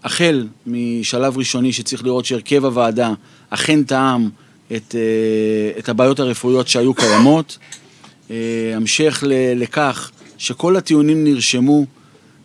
החל 0.03 0.47
משלב 0.67 1.38
ראשוני 1.38 1.73
שצריך 1.73 2.03
לראות 2.03 2.25
שהרכב 2.25 2.65
הוועדה 2.65 3.13
אכן 3.49 3.84
טעם 3.84 4.29
את, 4.75 4.95
אה, 4.95 5.79
את 5.79 5.89
הבעיות 5.89 6.19
הרפואיות 6.19 6.67
שהיו 6.67 6.93
קיימות. 6.93 7.57
אה, 8.31 8.36
המשך 8.75 9.23
לכך 9.55 10.12
שכל 10.38 10.77
הטיעונים 10.77 11.23
נרשמו, 11.23 11.86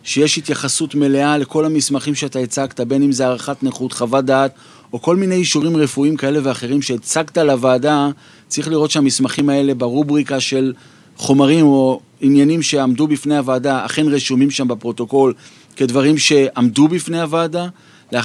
שיש 0.03 0.37
התייחסות 0.37 0.95
מלאה 0.95 1.37
לכל 1.37 1.65
המסמכים 1.65 2.15
שאתה 2.15 2.39
הצגת, 2.39 2.79
בין 2.79 3.03
אם 3.03 3.11
זה 3.11 3.25
הערכת 3.25 3.63
נכות, 3.63 3.91
חוות 3.93 4.25
דעת, 4.25 4.51
או 4.93 5.01
כל 5.01 5.15
מיני 5.15 5.35
אישורים 5.35 5.77
רפואיים 5.77 6.17
כאלה 6.17 6.39
ואחרים 6.43 6.81
שהצגת 6.81 7.37
לוועדה, 7.37 8.09
צריך 8.47 8.67
לראות 8.67 8.91
שהמסמכים 8.91 9.49
האלה 9.49 9.73
ברובריקה 9.73 10.39
של 10.39 10.73
חומרים 11.17 11.65
או 11.65 11.99
עניינים 12.21 12.61
שעמדו 12.61 13.07
בפני 13.07 13.37
הוועדה 13.37 13.85
אכן 13.85 14.07
רשומים 14.07 14.51
שם 14.51 14.67
בפרוטוקול 14.67 15.33
כדברים 15.75 16.17
שעמדו 16.17 16.87
בפני 16.87 17.21
הוועדה. 17.21 17.67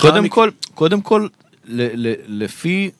קודם, 0.01 0.17
המק... 0.17 0.33
כל, 0.33 0.51
קודם 0.75 1.01
כל, 1.01 1.27
ל, 1.69 2.09
ל, 2.09 2.15
לפי, 2.27 2.91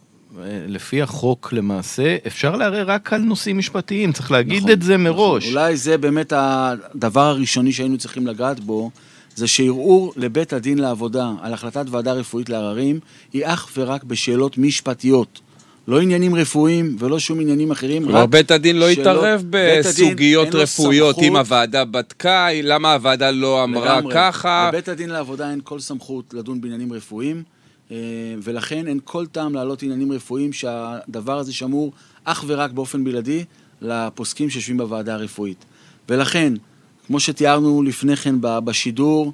לפי 0.69 1.03
החוק 1.03 1.53
למעשה, 1.53 2.17
אפשר 2.27 2.57
לערער 2.57 2.91
רק 2.91 3.13
על 3.13 3.21
נושאים 3.21 3.59
משפטיים, 3.59 4.13
צריך 4.13 4.31
להגיד 4.31 4.59
נכון, 4.59 4.71
את 4.71 4.83
זה 4.83 4.97
מראש. 4.97 5.43
נכון. 5.43 5.57
אולי 5.57 5.77
זה 5.77 5.99
באמת 5.99 6.33
הדבר 6.37 7.27
הראשוני 7.27 7.73
שהיינו 7.73 7.99
צריכים 7.99 8.27
לגעת 8.27 8.61
בו, 8.61 8.91
זה 9.35 9.47
שערעור 9.47 10.13
לבית 10.17 10.53
הדין 10.53 10.79
לעבודה 10.79 11.31
על 11.41 11.53
החלטת 11.53 11.85
ועדה 11.91 12.13
רפואית 12.13 12.49
לעררים, 12.49 13.01
היא 13.33 13.43
אך 13.47 13.69
ורק 13.77 14.05
בשאלות 14.05 14.59
משפטיות. 14.59 15.41
לא 15.89 16.01
עניינים 16.01 16.35
רפואיים 16.35 16.97
ולא 16.99 17.19
שום 17.19 17.41
עניינים 17.41 17.71
אחרים. 17.71 18.05
כלומר, 18.05 18.27
בית 18.27 18.51
הדין 18.51 18.77
לא 18.77 18.91
יתערב 18.91 19.45
בסוגיות 19.51 20.55
רפואיות, 20.55 21.19
אם 21.19 21.37
הוועדה 21.37 21.85
בדקה, 21.85 22.49
למה 22.63 22.95
הוועדה 22.95 23.31
לא 23.31 23.65
אמרה 23.65 23.99
לגמרי. 23.99 24.15
ככה. 24.15 24.69
לבית 24.69 24.89
הדין 24.89 25.11
לעבודה 25.11 25.51
אין 25.51 25.61
כל 25.65 25.81
סמכות 25.81 26.35
לדון 26.35 26.61
בעניינים 26.61 26.93
רפואיים, 26.93 27.43
אה, 27.91 27.97
ולכן 28.43 28.87
אין 28.87 29.01
כל 29.05 29.27
טעם 29.27 29.55
להעלות 29.55 29.83
עניינים 29.83 30.13
רפואיים 30.13 30.53
שהדבר 30.53 31.39
הזה 31.39 31.53
שמור 31.53 31.93
אך 32.25 32.45
ורק 32.47 32.71
באופן 32.71 33.05
בלעדי 33.05 33.45
לפוסקים 33.81 34.51
שיושבים 34.51 34.77
בוועדה 34.77 35.15
הרפואית. 35.15 35.65
ולכן, 36.09 36.53
כמו 37.07 37.21
שתיארנו 37.21 37.83
לפני 37.83 38.17
כן 38.17 38.35
בשידור, 38.41 39.33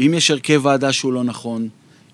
אם 0.00 0.14
יש 0.16 0.30
הרכב 0.30 0.60
ועדה 0.64 0.92
שהוא 0.92 1.12
לא 1.12 1.24
נכון, 1.24 1.68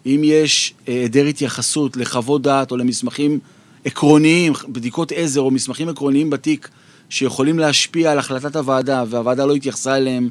אם 0.08 0.20
יש 0.24 0.74
אה, 0.88 0.94
היעדר 0.94 1.24
התייחסות 1.24 1.96
לחוות 1.96 2.42
דעת 2.42 2.70
או 2.70 2.76
למסמכים 2.76 3.38
עקרוניים, 3.84 4.52
בדיקות 4.68 5.12
עזר 5.12 5.40
או 5.40 5.50
מסמכים 5.50 5.88
עקרוניים 5.88 6.30
בתיק 6.30 6.68
שיכולים 7.08 7.58
להשפיע 7.58 8.12
על 8.12 8.18
החלטת 8.18 8.56
הוועדה 8.56 9.04
והוועדה 9.08 9.46
לא 9.46 9.54
התייחסה 9.54 9.96
אליהם, 9.96 10.30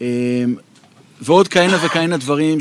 אה, 0.00 0.06
ועוד 1.20 1.48
כהנה 1.48 1.86
וכהנה 1.86 2.16
דברים 2.16 2.58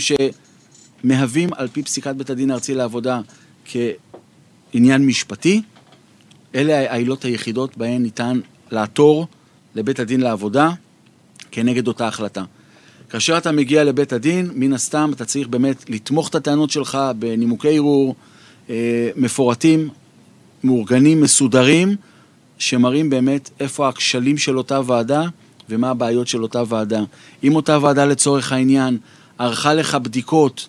שמהווים 1.04 1.50
על 1.56 1.68
פי 1.68 1.84
פסיקת 1.84 2.16
בית 2.16 2.30
הדין 2.30 2.52
הארצי 2.52 2.74
לעבודה 2.74 3.22
כעניין 3.66 5.06
משפטי, 5.06 5.62
אלה 6.56 6.92
העילות 6.92 7.26
היחידות 7.26 7.78
בהן 7.78 8.04
ניתן 8.04 8.40
לעתור 8.72 9.28
לבית 9.76 10.00
הדין 10.00 10.22
לעבודה 10.22 10.72
כנגד 11.52 11.88
אותה 11.88 12.08
החלטה. 12.08 12.44
כאשר 13.14 13.38
אתה 13.38 13.52
מגיע 13.52 13.84
לבית 13.84 14.14
הדין, 14.14 14.50
מן 14.56 14.74
הסתם 14.74 15.12
אתה 15.16 15.26
צריך 15.26 15.48
באמת 15.48 15.90
לתמוך 15.90 16.30
את 16.30 16.36
הטענות 16.36 16.70
שלך 16.70 16.98
בנימוקי 17.20 17.76
ערעור 17.76 18.16
אה, 18.70 19.10
מפורטים, 19.16 19.90
מאורגנים, 20.64 21.22
מסודרים, 21.22 21.96
שמראים 22.58 23.10
באמת 23.10 23.50
איפה 23.60 23.90
הכשלים 23.90 24.38
של 24.38 24.58
אותה 24.58 24.82
ועדה 24.86 25.24
ומה 25.70 25.90
הבעיות 25.90 26.28
של 26.28 26.44
אותה 26.44 26.64
ועדה. 26.68 27.04
אם 27.44 27.56
אותה 27.56 27.78
ועדה 27.82 28.06
לצורך 28.06 28.52
העניין 28.52 28.98
ערכה 29.38 29.74
לך 29.74 29.96
בדיקות 29.96 30.68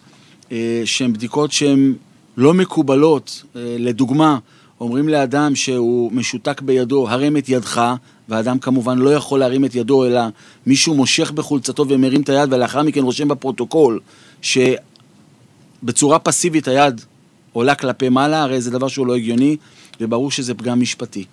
אה, 0.52 0.82
שהן 0.84 1.12
בדיקות 1.12 1.52
שהן 1.52 1.94
לא 2.36 2.54
מקובלות, 2.54 3.42
אה, 3.56 3.76
לדוגמה, 3.78 4.38
אומרים 4.84 5.08
לאדם 5.08 5.54
שהוא 5.54 6.12
משותק 6.12 6.60
בידו, 6.60 7.08
הרם 7.08 7.36
את 7.36 7.48
ידך, 7.48 7.94
והאדם 8.28 8.58
כמובן 8.58 8.98
לא 8.98 9.14
יכול 9.14 9.40
להרים 9.40 9.64
את 9.64 9.74
ידו, 9.74 10.04
אלא 10.06 10.20
מישהו 10.66 10.94
מושך 10.94 11.30
בחולצתו 11.30 11.88
ומרים 11.88 12.22
את 12.22 12.28
היד, 12.28 12.52
ולאחר 12.52 12.82
מכן 12.82 13.00
רושם 13.00 13.28
בפרוטוקול 13.28 14.00
שבצורה 14.42 16.18
פסיבית 16.18 16.68
היד 16.68 17.00
עולה 17.52 17.74
כלפי 17.74 18.08
מעלה, 18.08 18.42
הרי 18.42 18.60
זה 18.60 18.70
דבר 18.70 18.88
שהוא 18.88 19.06
לא 19.06 19.16
הגיוני, 19.16 19.56
וברור 20.00 20.30
שזה 20.30 20.54
פגם 20.54 20.80
משפטי. 20.80 21.24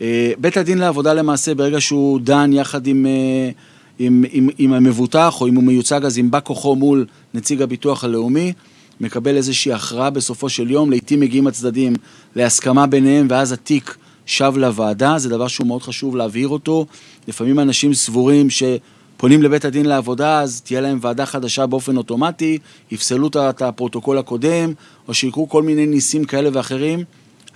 אה, 0.00 0.32
בית 0.38 0.56
הדין 0.56 0.78
לעבודה 0.78 1.14
למעשה, 1.14 1.54
ברגע 1.54 1.80
שהוא 1.80 2.20
דן 2.20 2.52
יחד 2.52 2.86
עם, 2.86 3.06
אה, 3.06 3.50
עם, 3.98 4.24
עם, 4.32 4.48
עם 4.58 4.72
המבוטח, 4.72 5.40
או 5.40 5.48
אם 5.48 5.54
הוא 5.54 5.64
מיוצג 5.64 6.04
אז 6.04 6.18
עם 6.18 6.30
בא 6.30 6.40
כוחו 6.44 6.76
מול 6.76 7.06
נציג 7.34 7.62
הביטוח 7.62 8.04
הלאומי, 8.04 8.52
מקבל 9.00 9.36
איזושהי 9.36 9.72
הכרעה 9.72 10.10
בסופו 10.10 10.48
של 10.48 10.70
יום, 10.70 10.90
לעיתים 10.90 11.20
מגיעים 11.20 11.46
הצדדים 11.46 11.94
להסכמה 12.36 12.86
ביניהם, 12.86 13.26
ואז 13.30 13.52
התיק 13.52 13.96
שב 14.26 14.52
לוועדה, 14.56 15.18
זה 15.18 15.28
דבר 15.28 15.48
שהוא 15.48 15.66
מאוד 15.66 15.82
חשוב 15.82 16.16
להבהיר 16.16 16.48
אותו. 16.48 16.86
לפעמים 17.28 17.60
אנשים 17.60 17.94
סבורים 17.94 18.48
שפונים 18.50 19.42
לבית 19.42 19.64
הדין 19.64 19.86
לעבודה, 19.86 20.40
אז 20.40 20.60
תהיה 20.60 20.80
להם 20.80 20.98
ועדה 21.02 21.26
חדשה 21.26 21.66
באופן 21.66 21.96
אוטומטי, 21.96 22.58
יפסלו 22.90 23.28
את 23.28 23.62
הפרוטוקול 23.62 24.18
הקודם, 24.18 24.72
או 25.08 25.14
שיקרו 25.14 25.48
כל 25.48 25.62
מיני 25.62 25.86
ניסים 25.86 26.24
כאלה 26.24 26.50
ואחרים. 26.52 27.04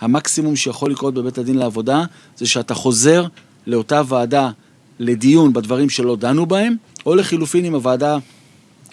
המקסימום 0.01 0.57
שיכול 0.57 0.91
לקרות 0.91 1.15
בבית 1.15 1.39
הדין 1.39 1.59
לעבודה, 1.59 2.05
זה 2.37 2.47
שאתה 2.47 2.75
חוזר 2.75 3.27
לאותה 3.67 4.03
ועדה 4.09 4.51
לדיון 4.99 5.53
בדברים 5.53 5.91
שלא 5.91 6.17
דנו 6.17 6.47
בהם, 6.47 6.77
או 7.07 7.15
לחילופין 7.15 7.65
אם 7.65 7.75
הוועדה 7.75 8.19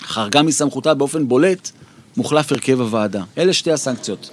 חרגה 0.01 0.41
מסמכותה 0.41 0.93
באופן 0.93 1.27
בולט, 1.27 1.71
מוחלף 2.17 2.51
הרכב 2.51 2.81
הוועדה. 2.81 3.23
אלה 3.37 3.53
שתי 3.53 3.71
הסנקציות. 3.71 4.29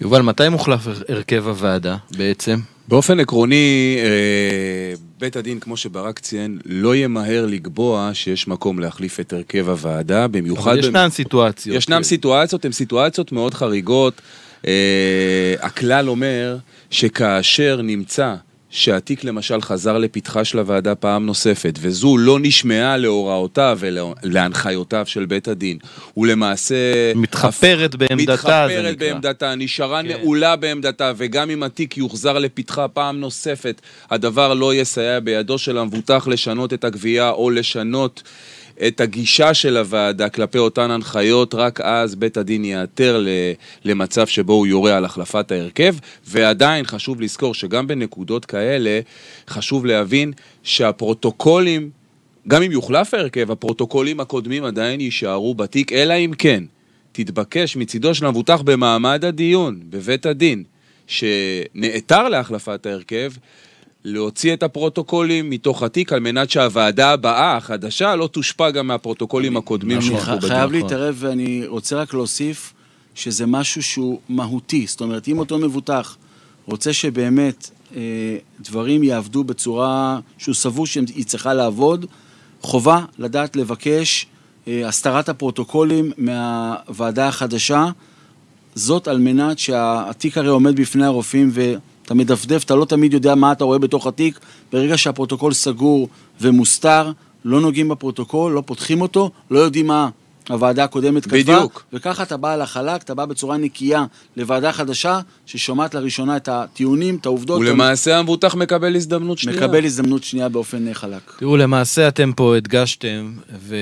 יובל, 0.00 0.22
מתי 0.22 0.48
מוחלף 0.48 0.80
הרכב 1.08 1.48
הוועדה 1.48 1.96
בעצם? 2.16 2.58
באופן 2.88 3.20
עקרוני, 3.20 3.96
אה, 3.98 4.94
בית 5.20 5.36
הדין, 5.36 5.60
כמו 5.60 5.76
שברק 5.76 6.18
ציין, 6.18 6.58
לא 6.64 6.96
ימהר 6.96 7.46
לקבוע 7.46 8.10
שיש 8.12 8.48
מקום 8.48 8.78
להחליף 8.78 9.20
את 9.20 9.32
הרכב 9.32 9.68
הוועדה, 9.68 10.28
במיוחד... 10.28 10.70
אבל 10.70 10.78
ישנן 10.78 11.08
סיטואציות. 11.10 11.76
ישנן 11.76 12.02
סיטואציות, 12.02 12.64
הן 12.64 12.72
סיטואציות 12.72 13.32
מאוד 13.32 13.54
חריגות. 13.54 14.20
אה, 14.66 15.54
הכלל 15.60 16.08
אומר 16.08 16.56
שכאשר 16.90 17.80
נמצא 17.82 18.34
שהתיק 18.72 19.24
למשל 19.24 19.60
חזר 19.60 19.98
לפתחה 19.98 20.44
של 20.44 20.58
הוועדה 20.58 20.94
פעם 20.94 21.26
נוספת, 21.26 21.78
וזו 21.80 22.18
לא 22.18 22.38
נשמעה 22.40 22.96
להוראותיו 22.96 23.78
ולהנחיותיו 23.80 25.06
של 25.06 25.26
בית 25.26 25.48
הדין, 25.48 25.78
ולמעשה... 26.16 26.74
מתחפרת 27.14 27.94
בעמדתה, 27.94 28.32
מתחפרת 28.32 28.70
זה 28.70 28.76
נקרא. 28.76 28.90
מתחפרת 28.90 28.98
בעמדתה, 28.98 29.54
נשארה 29.54 30.02
כן. 30.02 30.08
נעולה 30.08 30.56
בעמדתה, 30.56 31.12
וגם 31.16 31.50
אם 31.50 31.62
התיק 31.62 31.98
יוחזר 31.98 32.38
לפתחה 32.38 32.88
פעם 32.88 33.20
נוספת, 33.20 33.80
הדבר 34.10 34.54
לא 34.54 34.74
יסייע 34.74 35.20
בידו 35.20 35.58
של 35.58 35.78
המבוטח 35.78 36.28
לשנות 36.28 36.72
את 36.72 36.84
הגבייה 36.84 37.30
או 37.30 37.50
לשנות... 37.50 38.22
את 38.86 39.00
הגישה 39.00 39.54
של 39.54 39.76
הוועדה 39.76 40.28
כלפי 40.28 40.58
אותן 40.58 40.90
הנחיות, 40.90 41.54
רק 41.54 41.80
אז 41.80 42.14
בית 42.14 42.36
הדין 42.36 42.64
ייעתר 42.64 43.24
למצב 43.84 44.26
שבו 44.26 44.52
הוא 44.52 44.66
יורה 44.66 44.96
על 44.96 45.04
החלפת 45.04 45.52
ההרכב, 45.52 45.94
ועדיין 46.26 46.84
חשוב 46.84 47.20
לזכור 47.20 47.54
שגם 47.54 47.86
בנקודות 47.86 48.44
כאלה 48.44 49.00
חשוב 49.48 49.86
להבין 49.86 50.32
שהפרוטוקולים, 50.62 51.90
גם 52.48 52.62
אם 52.62 52.72
יוחלף 52.72 53.14
ההרכב, 53.14 53.50
הפרוטוקולים 53.50 54.20
הקודמים 54.20 54.64
עדיין 54.64 55.00
יישארו 55.00 55.54
בתיק, 55.54 55.92
אלא 55.92 56.14
אם 56.14 56.32
כן 56.38 56.64
תתבקש 57.12 57.76
מצידו 57.76 58.14
של 58.14 58.26
המבוטח 58.26 58.62
במעמד 58.62 59.24
הדיון 59.24 59.80
בבית 59.90 60.26
הדין, 60.26 60.64
שנעתר 61.06 62.28
להחלפת 62.28 62.86
ההרכב, 62.86 63.32
להוציא 64.04 64.54
את 64.54 64.62
הפרוטוקולים 64.62 65.50
מתוך 65.50 65.82
התיק 65.82 66.12
על 66.12 66.20
מנת 66.20 66.50
שהוועדה 66.50 67.10
הבאה, 67.10 67.56
החדשה, 67.56 68.16
לא 68.16 68.26
תושפע 68.26 68.70
גם 68.70 68.86
מהפרוטוקולים 68.86 69.56
הקודמים 69.56 70.02
שהלכו 70.02 70.22
בדין. 70.22 70.32
אני 70.32 70.40
חייב 70.40 70.72
להתערב 70.72 71.16
ואני 71.18 71.66
רוצה 71.66 71.96
רק 71.96 72.14
להוסיף 72.14 72.72
שזה 73.14 73.46
משהו 73.46 73.82
שהוא 73.82 74.20
מהותי. 74.28 74.86
זאת 74.86 75.00
אומרת, 75.00 75.28
אם 75.28 75.38
אותו 75.38 75.58
מבוטח 75.58 76.16
רוצה 76.66 76.92
שבאמת 76.92 77.70
אה, 77.96 78.00
דברים 78.60 79.02
יעבדו 79.02 79.44
בצורה 79.44 80.20
שהוא 80.38 80.54
סבור 80.54 80.86
שהיא 80.86 81.24
צריכה 81.24 81.54
לעבוד, 81.54 82.06
חובה 82.60 83.04
לדעת 83.18 83.56
לבקש 83.56 84.26
אה, 84.68 84.88
הסתרת 84.88 85.28
הפרוטוקולים 85.28 86.12
מהוועדה 86.16 87.28
החדשה. 87.28 87.86
זאת 88.74 89.08
על 89.08 89.18
מנת 89.18 89.58
שהתיק 89.58 90.38
הרי 90.38 90.48
עומד 90.48 90.76
בפני 90.76 91.04
הרופאים 91.04 91.50
ו... 91.52 91.74
אתה 92.12 92.18
מדפדף, 92.18 92.64
אתה 92.64 92.74
לא 92.74 92.84
תמיד 92.84 93.12
יודע 93.12 93.34
מה 93.34 93.52
אתה 93.52 93.64
רואה 93.64 93.78
בתוך 93.78 94.06
התיק. 94.06 94.40
ברגע 94.72 94.98
שהפרוטוקול 94.98 95.52
סגור 95.52 96.08
ומוסתר, 96.40 97.12
לא 97.44 97.60
נוגעים 97.60 97.88
בפרוטוקול, 97.88 98.52
לא 98.52 98.62
פותחים 98.66 99.00
אותו, 99.00 99.30
לא 99.50 99.58
יודעים 99.58 99.86
מה 99.86 100.08
הוועדה 100.48 100.84
הקודמת 100.84 101.24
כתבה. 101.24 101.38
בדיוק. 101.38 101.84
וככה 101.92 102.22
אתה 102.22 102.36
בא 102.36 102.52
על 102.52 102.60
החלק, 102.60 103.02
אתה 103.02 103.14
בא 103.14 103.24
בצורה 103.24 103.56
נקייה 103.56 104.04
לוועדה 104.36 104.72
חדשה, 104.72 105.20
ששומעת 105.46 105.94
לראשונה 105.94 106.36
את 106.36 106.48
הטיעונים, 106.48 107.16
את 107.16 107.26
העובדות. 107.26 107.60
ולמעשה 107.60 108.18
המבוטח 108.18 108.54
מקבל 108.54 108.96
הזדמנות 108.96 109.38
שנייה. 109.38 109.58
מקבל 109.58 109.84
הזדמנות 109.84 110.24
שנייה 110.24 110.48
באופן 110.48 110.94
חלק. 110.94 111.32
תראו, 111.38 111.56
למעשה 111.56 112.08
אתם 112.08 112.32
פה 112.36 112.56
הדגשתם, 112.56 113.32
ו... 113.58 113.76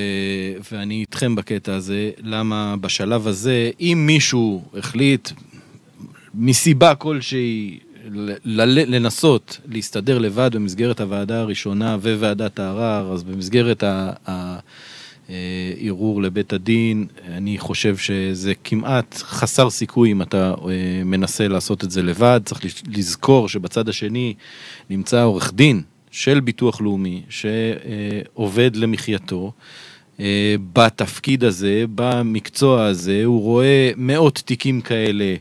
ואני 0.72 1.00
איתכם 1.00 1.34
בקטע 1.34 1.74
הזה, 1.74 2.10
למה 2.22 2.74
בשלב 2.80 3.26
הזה, 3.26 3.70
אם 3.80 4.04
מישהו 4.06 4.62
החליט 4.78 5.30
מסיבה 6.34 6.94
כלשהי 6.94 7.78
לנסות 8.44 9.60
להסתדר 9.68 10.18
לבד 10.18 10.50
במסגרת 10.54 11.00
הוועדה 11.00 11.40
הראשונה 11.40 11.96
וועדת 12.02 12.58
הערר, 12.58 13.12
אז 13.12 13.22
במסגרת 13.22 13.84
הערעור 15.28 16.22
לבית 16.22 16.52
הדין, 16.52 17.06
אני 17.28 17.58
חושב 17.58 17.96
שזה 17.96 18.52
כמעט 18.64 19.14
חסר 19.16 19.70
סיכוי 19.70 20.12
אם 20.12 20.22
אתה 20.22 20.54
אה, 20.68 21.04
מנסה 21.04 21.48
לעשות 21.48 21.84
את 21.84 21.90
זה 21.90 22.02
לבד. 22.02 22.40
צריך 22.44 22.60
לזכור 22.88 23.48
שבצד 23.48 23.88
השני 23.88 24.34
נמצא 24.90 25.22
עורך 25.22 25.52
דין 25.54 25.82
של 26.10 26.40
ביטוח 26.40 26.80
לאומי 26.80 27.22
שעובד 27.28 28.76
למחייתו. 28.76 29.52
אה, 30.20 30.54
בתפקיד 30.72 31.44
הזה, 31.44 31.84
במקצוע 31.94 32.84
הזה, 32.84 33.24
הוא 33.24 33.42
רואה 33.42 33.90
מאות 33.96 34.42
תיקים 34.44 34.80
כאלה 34.80 35.34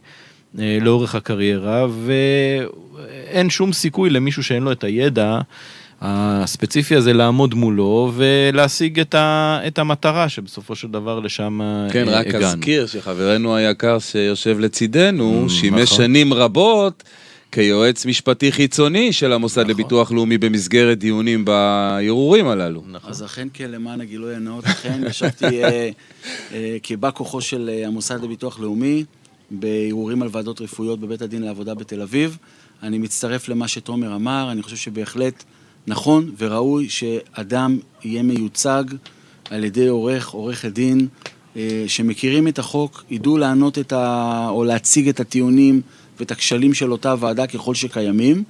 לאורך 0.56 1.16
הקריירה, 1.16 1.88
ואין 2.06 3.50
שום 3.50 3.74
סיכוי 3.74 4.10
למישהו 4.10 4.44
שאין 4.44 4.64
לו 4.64 4.72
את 4.72 4.84
הידע 4.84 5.40
הספציפי 6.02 6.96
הזה 6.96 7.14
לעמוד 7.14 7.54
מולו 7.54 8.12
ולהשיג 8.16 9.00
את, 9.00 9.16
ה, 9.16 9.60
את 9.68 9.80
המטרה 9.80 10.30
שבסופו 10.30 10.76
של 10.76 10.88
דבר 10.88 11.20
לשם 11.20 11.60
כן, 11.92 12.02
הגענו. 12.08 12.24
כן, 12.24 12.38
רק 12.38 12.44
אזכיר 12.44 12.88
שחברנו 12.88 13.56
היקר 13.56 14.00
שיושב 14.00 14.60
לצידנו, 14.60 15.46
mm, 15.46 15.52
שימש 15.52 15.92
נכון. 15.92 15.98
שנים 15.98 16.34
רבות 16.34 17.04
כיועץ 17.52 18.06
משפטי 18.06 18.52
חיצוני 18.52 19.14
של 19.14 19.34
המוסד 19.34 19.62
נכון. 19.62 19.72
לביטוח 19.72 20.12
לאומי 20.12 20.38
במסגרת 20.38 21.00
דיונים 21.00 21.46
בערעורים 21.46 22.48
הללו. 22.48 22.84
נכון. 22.92 23.10
אז 23.10 23.24
אכן 23.24 23.48
כן, 23.54 23.72
למען 23.72 24.02
הגילוי 24.02 24.36
הנאות, 24.36 24.66
אכן 24.66 25.02
ישבתי 25.08 25.64
אה, 25.64 25.90
אה, 26.54 26.78
כבא 26.84 27.10
כוחו 27.14 27.42
של 27.42 27.70
אה, 27.74 27.88
המוסד 27.88 28.24
לביטוח 28.24 28.60
לאומי. 28.60 29.04
בערעורים 29.52 30.22
על 30.22 30.30
ועדות 30.32 30.62
רפואיות 30.62 31.00
בבית 31.00 31.22
הדין 31.22 31.44
לעבודה 31.44 31.74
בתל 31.74 32.02
אביב. 32.02 32.38
אני 32.84 32.98
מצטרף 32.98 33.50
למה 33.50 33.68
שתומר 33.68 34.16
אמר, 34.16 34.52
אני 34.52 34.62
חושב 34.64 34.76
שבהחלט 34.76 35.44
נכון 35.88 36.32
וראוי 36.38 36.90
שאדם 36.90 37.80
יהיה 38.04 38.24
מיוצג 38.24 38.84
על 39.50 39.64
ידי 39.64 39.88
עורך, 39.88 40.30
עורכת 40.30 40.72
דין, 40.72 41.08
אה, 41.56 41.84
שמכירים 41.88 42.48
את 42.48 42.60
החוק, 42.60 43.04
ידעו 43.10 43.38
לענות 43.38 43.78
את 43.78 43.94
ה... 43.94 44.48
או 44.50 44.64
להציג 44.64 45.10
את 45.10 45.20
הטיעונים 45.20 45.82
ואת 46.20 46.32
הכשלים 46.32 46.74
של 46.74 46.92
אותה 46.92 47.16
ועדה 47.20 47.48
ככל 47.48 47.76
שקיימים. 47.76 48.44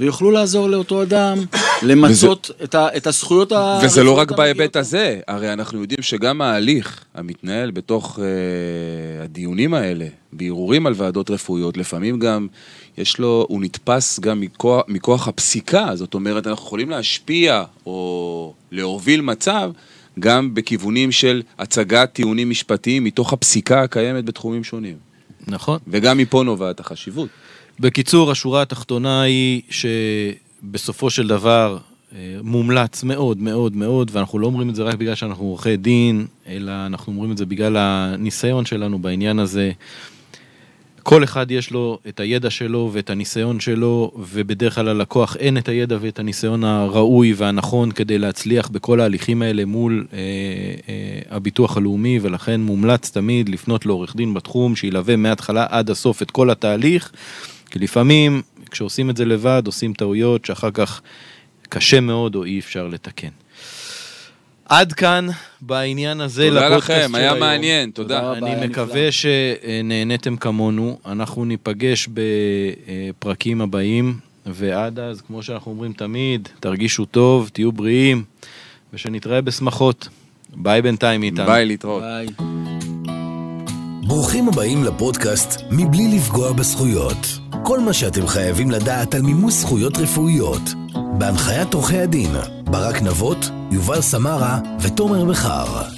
ויוכלו 0.00 0.30
לעזור 0.30 0.68
לאותו 0.68 1.02
אדם 1.02 1.38
למצות 1.82 2.50
וזה, 2.54 2.64
את, 2.64 2.74
ה, 2.74 2.88
את 2.96 3.06
הזכויות 3.06 3.52
ה... 3.52 3.80
וזה 3.84 4.04
לא 4.04 4.18
רק 4.18 4.32
בהיבט 4.32 4.76
הזה, 4.76 5.20
הרי 5.28 5.52
אנחנו 5.52 5.80
יודעים 5.80 6.02
שגם 6.02 6.40
ההליך 6.40 7.04
המתנהל 7.14 7.70
בתוך 7.70 8.18
uh, 8.18 8.22
הדיונים 9.24 9.74
האלה, 9.74 10.06
בערעורים 10.32 10.86
על 10.86 10.92
ועדות 10.96 11.30
רפואיות, 11.30 11.76
לפעמים 11.76 12.18
גם 12.18 12.46
יש 12.98 13.18
לו, 13.18 13.46
הוא 13.48 13.60
נתפס 13.60 14.20
גם 14.20 14.40
מכוח, 14.40 14.82
מכוח 14.88 15.28
הפסיקה, 15.28 15.90
זאת 15.94 16.14
אומרת, 16.14 16.46
אנחנו 16.46 16.66
יכולים 16.66 16.90
להשפיע 16.90 17.64
או 17.86 18.52
להוביל 18.70 19.20
מצב 19.20 19.70
גם 20.18 20.54
בכיוונים 20.54 21.12
של 21.12 21.42
הצגת 21.58 22.12
טיעונים 22.12 22.50
משפטיים 22.50 23.04
מתוך 23.04 23.32
הפסיקה 23.32 23.82
הקיימת 23.82 24.24
בתחומים 24.24 24.64
שונים. 24.64 24.96
נכון. 25.46 25.78
וגם 25.88 26.18
מפה 26.18 26.42
נובעת 26.42 26.80
החשיבות. 26.80 27.28
בקיצור, 27.80 28.30
השורה 28.30 28.62
התחתונה 28.62 29.22
היא 29.22 29.62
שבסופו 29.70 31.10
של 31.10 31.28
דבר 31.28 31.78
אה, 32.14 32.18
מומלץ 32.42 33.02
מאוד 33.02 33.38
מאוד 33.38 33.76
מאוד, 33.76 34.10
ואנחנו 34.12 34.38
לא 34.38 34.46
אומרים 34.46 34.70
את 34.70 34.74
זה 34.74 34.82
רק 34.82 34.94
בגלל 34.94 35.14
שאנחנו 35.14 35.44
עורכי 35.44 35.76
דין, 35.76 36.26
אלא 36.48 36.72
אנחנו 36.86 37.12
אומרים 37.12 37.32
את 37.32 37.38
זה 37.38 37.46
בגלל 37.46 37.76
הניסיון 37.76 38.64
שלנו 38.64 38.98
בעניין 38.98 39.38
הזה. 39.38 39.72
כל 41.02 41.24
אחד 41.24 41.50
יש 41.50 41.70
לו 41.70 41.98
את 42.08 42.20
הידע 42.20 42.50
שלו 42.50 42.90
ואת 42.92 43.10
הניסיון 43.10 43.60
שלו, 43.60 44.12
ובדרך 44.16 44.74
כלל 44.74 44.88
ללקוח 44.88 45.36
אין 45.36 45.58
את 45.58 45.68
הידע 45.68 45.96
ואת 46.00 46.18
הניסיון 46.18 46.64
הראוי 46.64 47.32
והנכון 47.36 47.92
כדי 47.92 48.18
להצליח 48.18 48.68
בכל 48.68 49.00
ההליכים 49.00 49.42
האלה 49.42 49.64
מול 49.64 50.06
אה, 50.12 50.18
אה, 50.88 51.36
הביטוח 51.36 51.76
הלאומי, 51.76 52.18
ולכן 52.22 52.60
מומלץ 52.60 53.10
תמיד 53.10 53.48
לפנות 53.48 53.86
לעורך 53.86 54.16
דין 54.16 54.34
בתחום, 54.34 54.76
שילווה 54.76 55.16
מההתחלה 55.16 55.66
עד 55.70 55.90
הסוף 55.90 56.22
את 56.22 56.30
כל 56.30 56.50
התהליך, 56.50 57.12
כי 57.70 57.78
לפעמים 57.78 58.42
כשעושים 58.70 59.10
את 59.10 59.16
זה 59.16 59.24
לבד 59.24 59.62
עושים 59.66 59.92
טעויות 59.92 60.44
שאחר 60.44 60.70
כך 60.70 61.00
קשה 61.68 62.00
מאוד 62.00 62.34
או 62.34 62.44
אי 62.44 62.58
אפשר 62.58 62.86
לתקן. 62.86 63.28
עד 64.68 64.92
כאן 64.92 65.26
בעניין 65.60 66.20
הזה 66.20 66.48
תודה 66.48 66.68
לפודקאסט 66.68 66.90
לכם, 66.90 67.08
של 67.08 67.16
היה 67.16 67.30
היום. 67.30 67.40
מעניין, 67.40 67.90
תודה 67.90 68.20
תודה. 68.20 68.30
רבה. 68.30 68.38
אני 68.38 68.66
מקווה 68.66 69.08
שנהניתם 69.12 70.36
כמונו, 70.36 70.98
אנחנו 71.06 71.44
ניפגש 71.44 72.08
בפרקים 73.18 73.60
הבאים, 73.60 74.18
ועד 74.46 74.98
אז, 74.98 75.20
כמו 75.20 75.42
שאנחנו 75.42 75.70
אומרים 75.70 75.92
תמיד, 75.92 76.48
תרגישו 76.60 77.04
טוב, 77.04 77.50
תהיו 77.52 77.72
בריאים, 77.72 78.24
ושנתראה 78.92 79.40
בשמחות. 79.40 80.08
ביי 80.56 80.82
בינתיים 80.82 81.22
איתן. 81.22 81.46
ביי, 81.46 81.66
להתראות. 81.66 82.02
ביי. 82.02 82.77
ברוכים 84.08 84.48
הבאים 84.48 84.84
לפודקאסט 84.84 85.60
מבלי 85.70 86.08
לפגוע 86.16 86.52
בזכויות. 86.52 87.26
כל 87.64 87.80
מה 87.80 87.92
שאתם 87.92 88.26
חייבים 88.26 88.70
לדעת 88.70 89.14
על 89.14 89.22
מימוש 89.22 89.54
זכויות 89.54 89.98
רפואיות. 89.98 90.62
בהנחיית 91.18 91.74
עורכי 91.74 91.98
הדין, 91.98 92.30
ברק 92.64 93.02
נבות, 93.02 93.50
יובל 93.70 94.00
סמרה 94.00 94.58
ותומר 94.80 95.24
בכר. 95.24 95.97